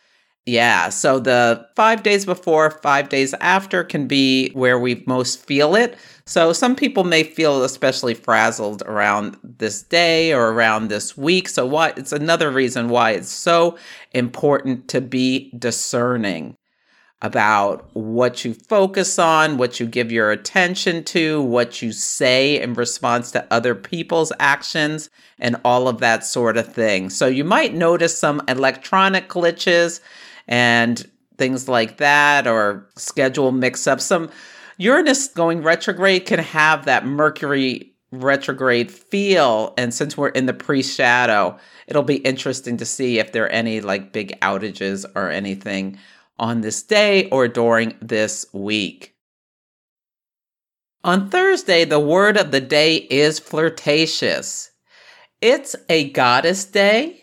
Yeah, 0.45 0.89
so 0.89 1.21
the 1.21 1.69
five 1.77 2.03
days 2.03 2.27
before, 2.27 2.73
five 2.83 3.09
days 3.09 3.33
after 3.35 3.85
can 3.85 4.09
be 4.09 4.51
where 4.55 4.77
we 4.77 5.05
most 5.07 5.47
feel 5.47 5.77
it. 5.77 5.97
So 6.27 6.53
some 6.53 6.75
people 6.75 7.05
may 7.05 7.23
feel 7.23 7.63
especially 7.63 8.15
frazzled 8.15 8.83
around 8.83 9.37
this 9.45 9.83
day 9.83 10.33
or 10.33 10.49
around 10.51 10.89
this 10.89 11.17
week. 11.17 11.49
So 11.49 11.65
why 11.65 11.93
it's 11.97 12.11
another 12.11 12.51
reason 12.51 12.89
why 12.89 13.13
it's 13.13 13.31
so 13.31 13.79
important 14.13 14.89
to 14.89 15.01
be 15.01 15.53
discerning 15.57 16.57
about 17.21 17.89
what 17.95 18.45
you 18.45 18.53
focus 18.53 19.21
on, 19.21 19.59
what 19.59 19.79
you 19.79 19.87
give 19.87 20.11
your 20.11 20.33
attention 20.33 21.05
to, 21.05 21.41
what 21.41 21.81
you 21.81 21.93
say 21.93 22.61
in 22.61 22.75
response 22.75 23.31
to 23.31 23.47
other 23.53 23.77
people's 23.77 24.33
actions, 24.41 25.09
and 25.39 25.55
all 25.65 25.87
of 25.87 25.99
that 26.01 26.25
sort 26.25 26.57
of 26.57 26.73
thing. 26.73 27.11
So 27.11 27.29
you 27.29 27.45
might 27.45 27.75
notice 27.75 28.19
some 28.19 28.43
electronic 28.49 29.29
glitches 29.29 30.01
and 30.47 31.09
things 31.39 31.69
like 31.69 31.99
that, 31.99 32.47
or 32.47 32.89
schedule 32.97 33.53
mix 33.53 33.87
up. 33.87 34.01
Some 34.01 34.31
Uranus 34.79 35.29
going 35.29 35.63
retrograde 35.63 36.27
can 36.27 36.39
have 36.39 36.85
that 36.85 37.07
Mercury 37.07 37.93
retrograde 38.13 38.91
feel. 38.91 39.75
And 39.77 39.93
since 39.93 40.17
we're 40.17 40.29
in 40.29 40.47
the 40.47 40.53
pre 40.53 40.83
shadow, 40.83 41.59
it'll 41.87 42.03
be 42.03 42.17
interesting 42.17 42.77
to 42.77 42.85
see 42.85 43.19
if 43.19 43.33
there 43.33 43.45
are 43.45 43.49
any 43.49 43.81
like 43.81 44.13
big 44.13 44.39
outages 44.41 45.05
or 45.15 45.31
anything 45.31 45.99
on 46.39 46.61
this 46.61 46.83
day 46.83 47.29
or 47.31 47.49
during 47.49 47.97
this 48.01 48.47
week. 48.53 49.15
On 51.05 51.31
Thursday, 51.31 51.85
the 51.85 51.99
word 51.99 52.37
of 52.37 52.53
the 52.53 52.61
day 52.61 52.97
is 52.97 53.41
flirtatious. 53.41 54.71
It's 55.41 55.75
a 55.89 56.11
goddess 56.11 56.65
day. 56.65 57.22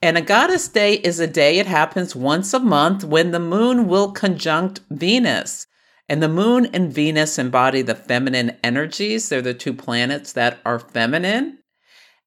And 0.00 0.16
a 0.16 0.22
goddess 0.22 0.68
day 0.68 0.94
is 0.94 1.18
a 1.18 1.26
day, 1.26 1.58
it 1.58 1.66
happens 1.66 2.14
once 2.14 2.54
a 2.54 2.60
month 2.60 3.02
when 3.02 3.32
the 3.32 3.40
moon 3.40 3.88
will 3.88 4.12
conjunct 4.12 4.80
Venus. 4.90 5.66
And 6.08 6.22
the 6.22 6.28
moon 6.28 6.66
and 6.66 6.92
Venus 6.92 7.38
embody 7.38 7.82
the 7.82 7.96
feminine 7.96 8.56
energies. 8.62 9.28
They're 9.28 9.42
the 9.42 9.54
two 9.54 9.74
planets 9.74 10.32
that 10.32 10.58
are 10.64 10.78
feminine. 10.78 11.57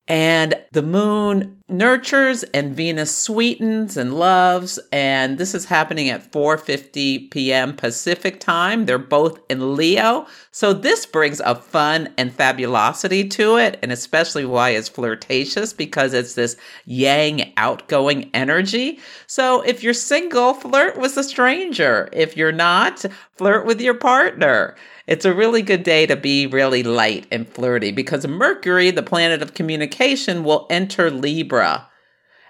And 0.08 0.56
the 0.72 0.82
moon 0.82 1.62
nurtures 1.70 2.44
and 2.44 2.76
Venus 2.76 3.16
sweetens 3.16 3.96
and 3.96 4.14
loves 4.14 4.78
and 4.92 5.38
this 5.38 5.56
is 5.56 5.66
happening 5.66 6.10
at 6.10 6.32
4:50 6.32 7.32
p.m. 7.32 7.76
Pacific 7.76 8.40
time. 8.40 8.86
They're 8.86 8.98
both 8.98 9.40
in 9.50 9.76
Leo. 9.76 10.26
So 10.52 10.74
this 10.74 11.06
brings 11.06 11.40
a 11.40 11.56
fun 11.56 12.10
and 12.18 12.34
fabulosity 12.34 13.28
to 13.30 13.56
it 13.58 13.80
and 13.82 13.92
especially 13.92 14.44
why 14.44 14.72
it's 14.72 14.90
flirtatious 14.90 15.72
because 15.72 16.14
it's 16.14 16.34
this 16.34 16.58
yang 16.86 17.54
outgoing 17.56 18.30
energy. 18.34 19.00
So 19.28 19.62
if 19.62 19.82
you're 19.84 19.94
single, 19.94 20.56
flirt 20.56 20.98
with 20.98 21.16
a 21.16 21.24
stranger. 21.24 22.10
If 22.12 22.36
you're 22.36 22.52
not, 22.52 23.06
flirt 23.38 23.66
with 23.66 23.80
your 23.80 23.94
partner. 23.94 24.76
It's 25.08 25.26
a 25.26 25.34
really 25.34 25.62
good 25.62 25.84
day 25.84 26.06
to 26.06 26.16
be 26.16 26.46
really 26.46 26.84
light 26.84 27.26
and 27.32 27.48
flirty 27.48 27.92
because 27.92 28.28
Mercury, 28.28 28.92
the 28.92 29.04
planet 29.04 29.42
of 29.42 29.54
communication, 29.54 30.44
will 30.44 30.68
enter 30.70 31.10
Libra 31.10 31.88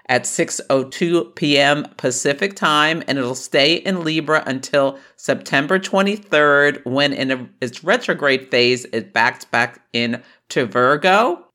at 0.09 0.23
6:02 0.23 1.35
p.m. 1.35 1.85
Pacific 1.95 2.55
time 2.55 3.01
and 3.07 3.17
it'll 3.17 3.35
stay 3.35 3.75
in 3.75 4.03
Libra 4.03 4.43
until 4.45 4.99
September 5.15 5.79
23rd 5.79 6.85
when 6.85 7.13
in 7.13 7.31
a, 7.31 7.49
its 7.61 7.83
retrograde 7.83 8.51
phase 8.51 8.85
it 8.91 9.13
backs 9.13 9.45
back 9.45 9.81
in 9.93 10.21
to 10.49 10.65
Virgo. 10.65 11.45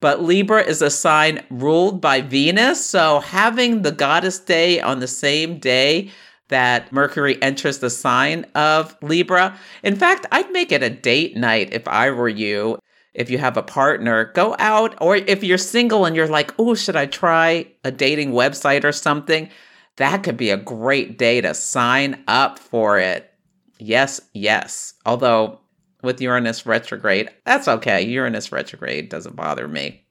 But 0.00 0.22
Libra 0.22 0.62
is 0.62 0.82
a 0.82 0.90
sign 0.90 1.44
ruled 1.48 2.00
by 2.00 2.20
Venus, 2.20 2.84
so 2.84 3.20
having 3.20 3.82
the 3.82 3.92
goddess 3.92 4.40
day 4.40 4.80
on 4.80 4.98
the 4.98 5.06
same 5.06 5.58
day 5.58 6.10
that 6.52 6.92
Mercury 6.92 7.42
enters 7.42 7.78
the 7.78 7.88
sign 7.88 8.44
of 8.54 8.94
Libra. 9.02 9.58
In 9.82 9.96
fact, 9.96 10.26
I'd 10.30 10.50
make 10.52 10.70
it 10.70 10.82
a 10.82 10.90
date 10.90 11.34
night 11.34 11.72
if 11.72 11.88
I 11.88 12.10
were 12.10 12.28
you. 12.28 12.78
If 13.14 13.30
you 13.30 13.38
have 13.38 13.56
a 13.56 13.62
partner, 13.62 14.32
go 14.34 14.54
out, 14.58 14.94
or 15.00 15.16
if 15.16 15.42
you're 15.42 15.58
single 15.58 16.04
and 16.04 16.14
you're 16.14 16.28
like, 16.28 16.54
oh, 16.58 16.74
should 16.74 16.96
I 16.96 17.06
try 17.06 17.66
a 17.84 17.90
dating 17.90 18.32
website 18.32 18.84
or 18.84 18.92
something? 18.92 19.48
That 19.96 20.22
could 20.22 20.36
be 20.36 20.50
a 20.50 20.56
great 20.58 21.18
day 21.18 21.40
to 21.40 21.54
sign 21.54 22.22
up 22.28 22.58
for 22.58 22.98
it. 22.98 23.30
Yes, 23.78 24.20
yes. 24.34 24.94
Although 25.06 25.60
with 26.02 26.20
Uranus 26.20 26.66
retrograde, 26.66 27.30
that's 27.44 27.68
okay. 27.68 28.02
Uranus 28.02 28.52
retrograde 28.52 29.08
doesn't 29.08 29.36
bother 29.36 29.68
me. 29.68 30.06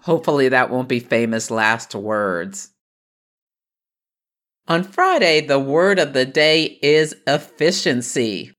Hopefully, 0.00 0.48
that 0.48 0.70
won't 0.70 0.88
be 0.88 1.00
famous 1.00 1.50
last 1.50 1.94
words. 1.94 2.70
On 4.66 4.82
Friday, 4.82 5.42
the 5.42 5.58
word 5.58 5.98
of 5.98 6.14
the 6.14 6.24
day 6.24 6.78
is 6.80 7.14
efficiency. 7.26 8.54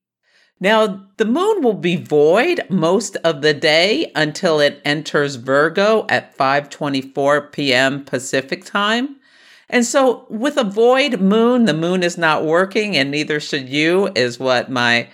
Now, 0.60 1.04
the 1.16 1.24
moon 1.24 1.62
will 1.64 1.74
be 1.74 1.96
void 1.96 2.62
most 2.70 3.16
of 3.24 3.42
the 3.42 3.52
day 3.52 4.12
until 4.14 4.60
it 4.60 4.80
enters 4.84 5.34
Virgo 5.34 6.06
at 6.08 6.36
5:24 6.38 7.50
p.m. 7.50 8.04
Pacific 8.04 8.64
time. 8.64 9.16
And 9.68 9.84
so, 9.84 10.26
with 10.30 10.56
a 10.56 10.62
void 10.62 11.20
moon, 11.20 11.64
the 11.64 11.74
moon 11.74 12.04
is 12.04 12.16
not 12.16 12.44
working 12.44 12.96
and 12.96 13.10
neither 13.10 13.40
should 13.40 13.68
you 13.68 14.12
is 14.14 14.38
what 14.38 14.70
my 14.70 15.08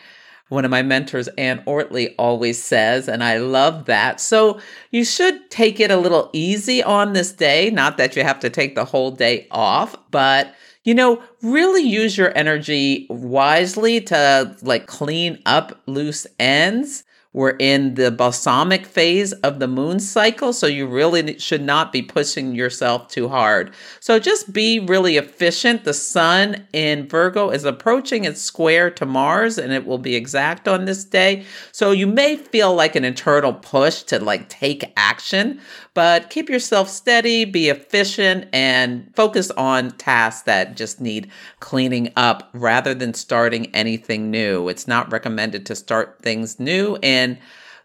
one 0.50 0.66
of 0.66 0.70
my 0.70 0.82
mentors 0.82 1.28
Ann 1.38 1.64
Ortley 1.66 2.14
always 2.18 2.62
says 2.62 3.08
and 3.08 3.24
I 3.24 3.38
love 3.38 3.86
that. 3.86 4.20
So, 4.20 4.60
you 4.90 5.06
should 5.06 5.50
take 5.50 5.80
it 5.80 5.90
a 5.90 5.96
little 5.96 6.28
easy 6.34 6.82
on 6.82 7.14
this 7.14 7.32
day, 7.32 7.70
not 7.70 7.96
that 7.96 8.14
you 8.14 8.22
have 8.24 8.40
to 8.40 8.50
take 8.50 8.74
the 8.74 8.84
whole 8.84 9.10
day 9.10 9.48
off, 9.50 9.96
but 10.10 10.54
you 10.84 10.94
know, 10.94 11.22
really 11.42 11.82
use 11.82 12.16
your 12.16 12.36
energy 12.36 13.06
wisely 13.08 14.00
to 14.00 14.56
like 14.62 14.86
clean 14.86 15.38
up 15.46 15.80
loose 15.86 16.26
ends 16.38 17.04
we're 17.34 17.56
in 17.58 17.94
the 17.94 18.10
balsamic 18.10 18.84
phase 18.84 19.32
of 19.32 19.58
the 19.58 19.66
moon 19.66 20.00
cycle, 20.00 20.52
so 20.52 20.66
you 20.66 20.86
really 20.86 21.38
should 21.38 21.62
not 21.62 21.90
be 21.90 22.02
pushing 22.02 22.54
yourself 22.54 23.08
too 23.08 23.28
hard. 23.28 23.72
So 24.00 24.18
just 24.18 24.52
be 24.52 24.80
really 24.80 25.16
efficient. 25.16 25.84
The 25.84 25.94
sun 25.94 26.66
in 26.74 27.08
Virgo 27.08 27.48
is 27.48 27.64
approaching 27.64 28.24
its 28.24 28.42
square 28.42 28.90
to 28.90 29.06
Mars, 29.06 29.56
and 29.56 29.72
it 29.72 29.86
will 29.86 29.98
be 29.98 30.14
exact 30.14 30.68
on 30.68 30.84
this 30.84 31.04
day. 31.04 31.46
So 31.72 31.90
you 31.90 32.06
may 32.06 32.36
feel 32.36 32.74
like 32.74 32.96
an 32.96 33.04
internal 33.04 33.54
push 33.54 34.02
to 34.04 34.22
like 34.22 34.50
take 34.50 34.92
action, 34.98 35.58
but 35.94 36.30
keep 36.30 36.48
yourself 36.48 36.88
steady, 36.88 37.44
be 37.44 37.68
efficient, 37.68 38.48
and 38.52 39.10
focus 39.14 39.50
on 39.52 39.90
tasks 39.92 40.42
that 40.42 40.76
just 40.76 41.00
need 41.00 41.30
cleaning 41.60 42.12
up 42.16 42.48
rather 42.54 42.94
than 42.94 43.14
starting 43.14 43.66
anything 43.74 44.30
new. 44.30 44.68
It's 44.68 44.88
not 44.88 45.12
recommended 45.12 45.66
to 45.66 45.76
start 45.76 46.18
things 46.22 46.58
new 46.58 46.98
in 47.02 47.38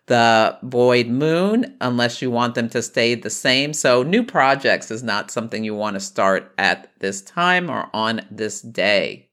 the 0.05 0.57
void 0.63 1.07
moon 1.07 1.75
unless 1.81 2.21
you 2.21 2.31
want 2.31 2.55
them 2.55 2.69
to 2.69 2.81
stay 2.81 3.13
the 3.13 3.29
same. 3.29 3.73
So, 3.73 4.03
new 4.03 4.23
projects 4.23 4.89
is 4.89 5.03
not 5.03 5.31
something 5.31 5.63
you 5.63 5.75
want 5.75 5.95
to 5.95 5.99
start 5.99 6.53
at 6.57 6.89
this 6.99 7.21
time 7.21 7.69
or 7.69 7.89
on 7.93 8.21
this 8.31 8.61
day. 8.61 9.27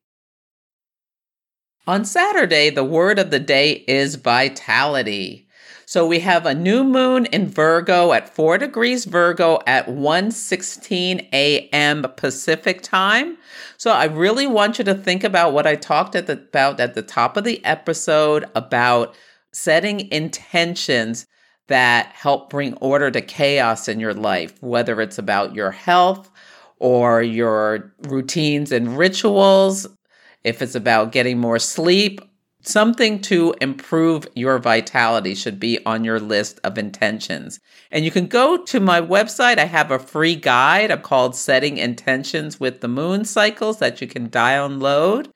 On 1.87 2.05
Saturday, 2.05 2.71
the 2.71 2.83
word 2.83 3.19
of 3.19 3.31
the 3.31 3.39
day 3.39 3.85
is 3.87 4.17
vitality. 4.17 5.49
So 5.95 6.05
we 6.05 6.19
have 6.19 6.45
a 6.45 6.57
new 6.57 6.83
moon 6.83 7.27
in 7.27 7.47
Virgo 7.47 8.13
at 8.13 8.35
4 8.35 8.59
degrees 8.59 9.05
Virgo 9.05 9.61
at 9.65 9.87
1:16 9.87 11.29
a.m. 11.33 12.05
Pacific 12.17 12.83
time. 12.83 13.39
So 13.77 13.93
I 13.93 14.07
really 14.07 14.49
want 14.49 14.79
you 14.79 14.85
to 14.87 14.95
think 14.97 15.23
about 15.23 15.53
what 15.53 15.69
I 15.69 15.77
talked 15.77 16.17
at 16.17 16.27
the, 16.27 16.33
about 16.33 16.81
at 16.81 16.95
the 16.95 17.03
top 17.03 17.37
of 17.37 17.45
the 17.45 17.65
episode 17.65 18.45
about 18.57 19.15
setting 19.53 20.11
intentions 20.11 21.27
that 21.69 22.07
help 22.07 22.51
bring 22.51 22.75
order 22.79 23.13
to 23.13 23.21
chaos 23.21 23.87
in 23.87 24.01
your 24.01 24.15
life, 24.15 24.61
whether 24.61 25.01
it's 25.01 25.19
about 25.19 25.55
your 25.55 25.71
health 25.71 26.29
or 26.81 27.23
your 27.23 27.95
routines 28.09 28.73
and 28.73 28.99
rituals, 28.99 29.87
if 30.43 30.61
it's 30.61 30.75
about 30.75 31.13
getting 31.13 31.39
more 31.39 31.61
sleep, 31.61 32.21
something 32.66 33.20
to 33.22 33.55
improve 33.61 34.27
your 34.35 34.59
vitality 34.59 35.35
should 35.35 35.61
be 35.61 35.85
on 35.85 36.05
your 36.05 36.18
list 36.18 36.61
of 36.64 36.79
intentions. 36.79 37.61
And 37.90 38.05
you 38.05 38.11
can 38.11 38.27
go 38.27 38.57
to 38.64 38.81
my 38.81 39.00
website. 39.00 39.59
I 39.59 39.64
have 39.66 39.90
a 39.90 39.98
free 39.98 40.37
guide 40.37 41.03
called 41.03 41.37
Setting 41.37 41.77
Intentions 41.77 42.59
with 42.59 42.81
the 42.81 42.88
Moon 42.88 43.24
Cycles 43.24 43.79
that 43.79 44.00
you 44.00 44.07
can 44.07 44.29
download, 44.29 45.31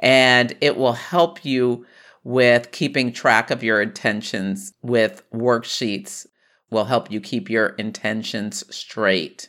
and 0.00 0.56
it 0.60 0.76
will 0.76 0.94
help 0.94 1.44
you 1.44 1.86
with 2.22 2.70
keeping 2.70 3.12
track 3.12 3.50
of 3.50 3.62
your 3.62 3.80
intentions 3.80 4.72
with 4.82 5.22
worksheets 5.32 6.26
will 6.70 6.84
help 6.84 7.10
you 7.10 7.20
keep 7.20 7.50
your 7.50 7.68
intentions 7.70 8.64
straight. 8.74 9.48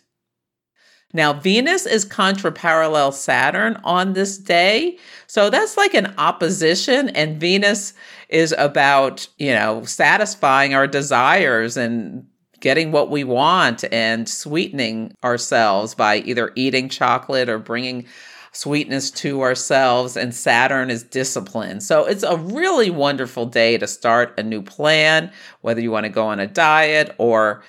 Now, 1.13 1.34
Venus 1.34 1.86
is 1.86 2.06
contra 2.06 2.52
parallel 2.52 3.12
Saturn 3.12 3.80
on 3.84 4.13
this 4.13 4.38
day. 4.38 4.97
So 5.28 5.50
that's 5.50 5.78
like 5.78 5.93
an 5.93 6.13
opposition, 6.17 7.10
and 7.10 7.39
Venus 7.39 7.93
is 8.30 8.54
about, 8.58 9.28
you 9.38 9.54
know, 9.54 9.84
satisfying 9.84 10.74
our 10.74 10.88
desires 10.88 11.78
and 11.78 12.26
getting 12.60 12.91
what 12.91 13.10
we 13.10 13.24
want 13.24 13.84
and 13.91 14.30
sweetening 14.30 15.15
ourselves 15.24 15.95
by 15.95 16.17
either 16.17 16.52
eating 16.56 16.89
chocolate 16.89 17.50
or 17.50 17.58
bringing 17.58 18.06
sweetness 18.54 19.10
to 19.12 19.41
ourselves, 19.41 20.17
and 20.17 20.36
Saturn 20.36 20.89
is 20.89 21.04
discipline. 21.04 21.80
So 21.80 22.06
it's 22.06 22.24
a 22.24 22.36
really 22.36 22.89
wonderful 22.89 23.45
day 23.45 23.78
to 23.78 23.88
start 23.88 24.38
a 24.38 24.43
new 24.43 24.62
plan, 24.62 25.32
whether 25.62 25.80
you 25.82 25.89
want 25.89 26.04
to 26.04 26.10
go 26.10 26.28
on 26.28 26.39
a 26.39 26.47
diet 26.47 27.15
or, 27.17 27.63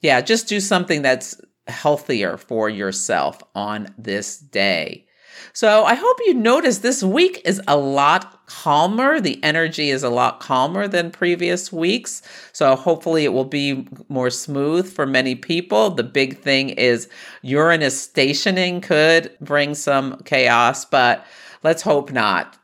yeah, 0.00 0.20
just 0.20 0.48
do 0.48 0.58
something 0.58 1.02
that's 1.02 1.40
healthier 1.66 2.36
for 2.36 2.68
yourself 2.68 3.42
on 3.54 3.94
this 3.98 4.38
day. 4.38 5.06
So 5.52 5.84
I 5.84 5.94
hope 5.94 6.16
you 6.26 6.34
notice 6.34 6.78
this 6.78 7.02
week 7.02 7.40
is 7.44 7.60
a 7.66 7.76
lot 7.76 8.46
calmer. 8.46 9.20
The 9.20 9.42
energy 9.42 9.90
is 9.90 10.02
a 10.02 10.10
lot 10.10 10.40
calmer 10.40 10.88
than 10.88 11.10
previous 11.10 11.72
weeks. 11.72 12.22
So 12.52 12.74
hopefully 12.76 13.24
it 13.24 13.32
will 13.32 13.44
be 13.44 13.86
more 14.08 14.30
smooth 14.30 14.92
for 14.92 15.06
many 15.06 15.34
people. 15.34 15.90
The 15.90 16.02
big 16.02 16.38
thing 16.38 16.70
is 16.70 17.08
Uranus 17.42 18.00
stationing 18.00 18.80
could 18.80 19.36
bring 19.40 19.74
some 19.74 20.18
chaos, 20.24 20.84
but 20.84 21.24
let's 21.62 21.82
hope 21.82 22.12
not. 22.12 22.58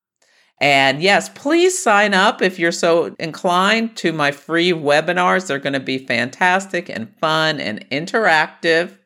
And 0.61 1.03
yes, 1.03 1.31
please 1.31 1.83
sign 1.83 2.13
up 2.13 2.43
if 2.43 2.59
you're 2.59 2.71
so 2.71 3.17
inclined 3.19 3.97
to 3.97 4.13
my 4.13 4.31
free 4.31 4.73
webinars. 4.73 5.47
They're 5.47 5.59
going 5.59 5.73
to 5.73 5.81
be 5.81 5.97
fantastic 5.99 6.91
and 6.91 7.09
fun 7.17 7.59
and 7.61 7.89
interactive. 7.89 8.99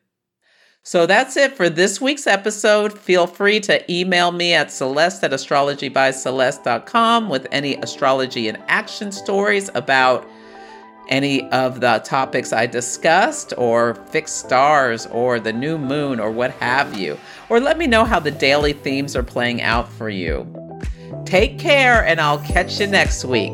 So 0.83 1.05
that's 1.05 1.37
it 1.37 1.53
for 1.53 1.69
this 1.69 2.01
week's 2.01 2.27
episode. 2.27 2.99
Feel 2.99 3.25
free 3.25 3.59
to 3.61 3.91
email 3.91 4.31
me 4.31 4.53
at 4.53 4.71
celeste 4.71 5.23
at 5.23 5.31
astrologybyceleste.com 5.31 7.29
with 7.29 7.47
any 7.51 7.75
astrology 7.77 8.49
and 8.49 8.61
action 8.67 9.11
stories 9.11 9.71
about 9.73 10.27
any 11.07 11.49
of 11.51 11.79
the 11.79 12.01
topics 12.03 12.51
I 12.51 12.65
discussed, 12.65 13.53
or 13.57 13.95
fixed 14.09 14.39
stars, 14.39 15.05
or 15.07 15.39
the 15.39 15.53
new 15.53 15.77
moon, 15.77 16.19
or 16.19 16.31
what 16.31 16.51
have 16.51 16.97
you. 16.97 17.17
Or 17.49 17.59
let 17.59 17.77
me 17.77 17.87
know 17.87 18.05
how 18.05 18.19
the 18.19 18.31
daily 18.31 18.73
themes 18.73 19.15
are 19.15 19.23
playing 19.23 19.61
out 19.61 19.87
for 19.87 20.09
you. 20.09 20.64
Take 21.25 21.59
care, 21.59 22.05
and 22.05 22.21
I'll 22.21 22.39
catch 22.39 22.79
you 22.79 22.87
next 22.87 23.25
week. 23.25 23.53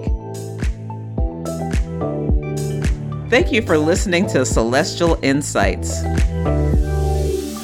Thank 3.29 3.51
you 3.51 3.61
for 3.61 3.77
listening 3.77 4.25
to 4.27 4.45
Celestial 4.45 5.19
Insights. 5.21 6.01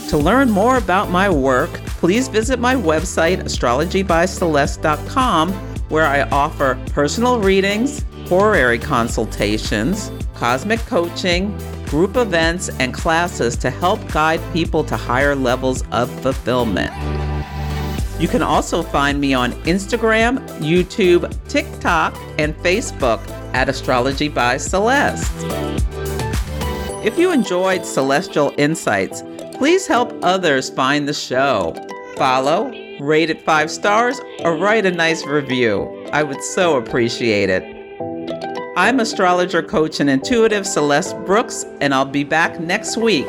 To 0.09 0.17
learn 0.17 0.49
more 0.49 0.77
about 0.77 1.09
my 1.09 1.29
work, 1.29 1.69
please 1.99 2.29
visit 2.29 2.59
my 2.59 2.75
website, 2.75 3.41
astrologybyceleste.com, 3.41 5.53
where 5.89 6.05
I 6.05 6.21
offer 6.29 6.79
personal 6.93 7.41
readings, 7.41 8.05
horary 8.27 8.79
consultations, 8.79 10.09
cosmic 10.35 10.79
coaching, 10.81 11.57
group 11.87 12.15
events, 12.15 12.69
and 12.79 12.93
classes 12.93 13.57
to 13.57 13.69
help 13.69 13.99
guide 14.11 14.39
people 14.53 14.85
to 14.85 14.95
higher 14.95 15.35
levels 15.35 15.83
of 15.91 16.09
fulfillment. 16.21 16.93
You 18.19 18.27
can 18.27 18.41
also 18.41 18.81
find 18.81 19.19
me 19.19 19.33
on 19.33 19.51
Instagram, 19.63 20.39
YouTube, 20.59 21.31
TikTok, 21.47 22.15
and 22.37 22.55
Facebook 22.57 23.19
at 23.53 23.69
Astrology 23.69 24.27
by 24.27 24.57
Celeste. 24.57 25.31
If 27.05 27.17
you 27.17 27.31
enjoyed 27.31 27.85
Celestial 27.85 28.53
Insights, 28.57 29.23
Please 29.57 29.87
help 29.87 30.13
others 30.21 30.69
find 30.69 31.07
the 31.07 31.13
show. 31.15 31.73
Follow, 32.15 32.71
rate 32.99 33.31
it 33.31 33.41
five 33.41 33.71
stars, 33.71 34.21
or 34.41 34.55
write 34.55 34.85
a 34.85 34.91
nice 34.91 35.25
review. 35.25 36.05
I 36.13 36.21
would 36.21 36.43
so 36.43 36.77
appreciate 36.77 37.49
it. 37.49 37.63
I'm 38.77 38.99
astrologer, 38.99 39.63
coach, 39.63 39.99
and 39.99 40.11
intuitive 40.11 40.67
Celeste 40.67 41.17
Brooks, 41.25 41.65
and 41.81 41.91
I'll 41.91 42.05
be 42.05 42.23
back 42.23 42.59
next 42.59 42.97
week. 42.97 43.25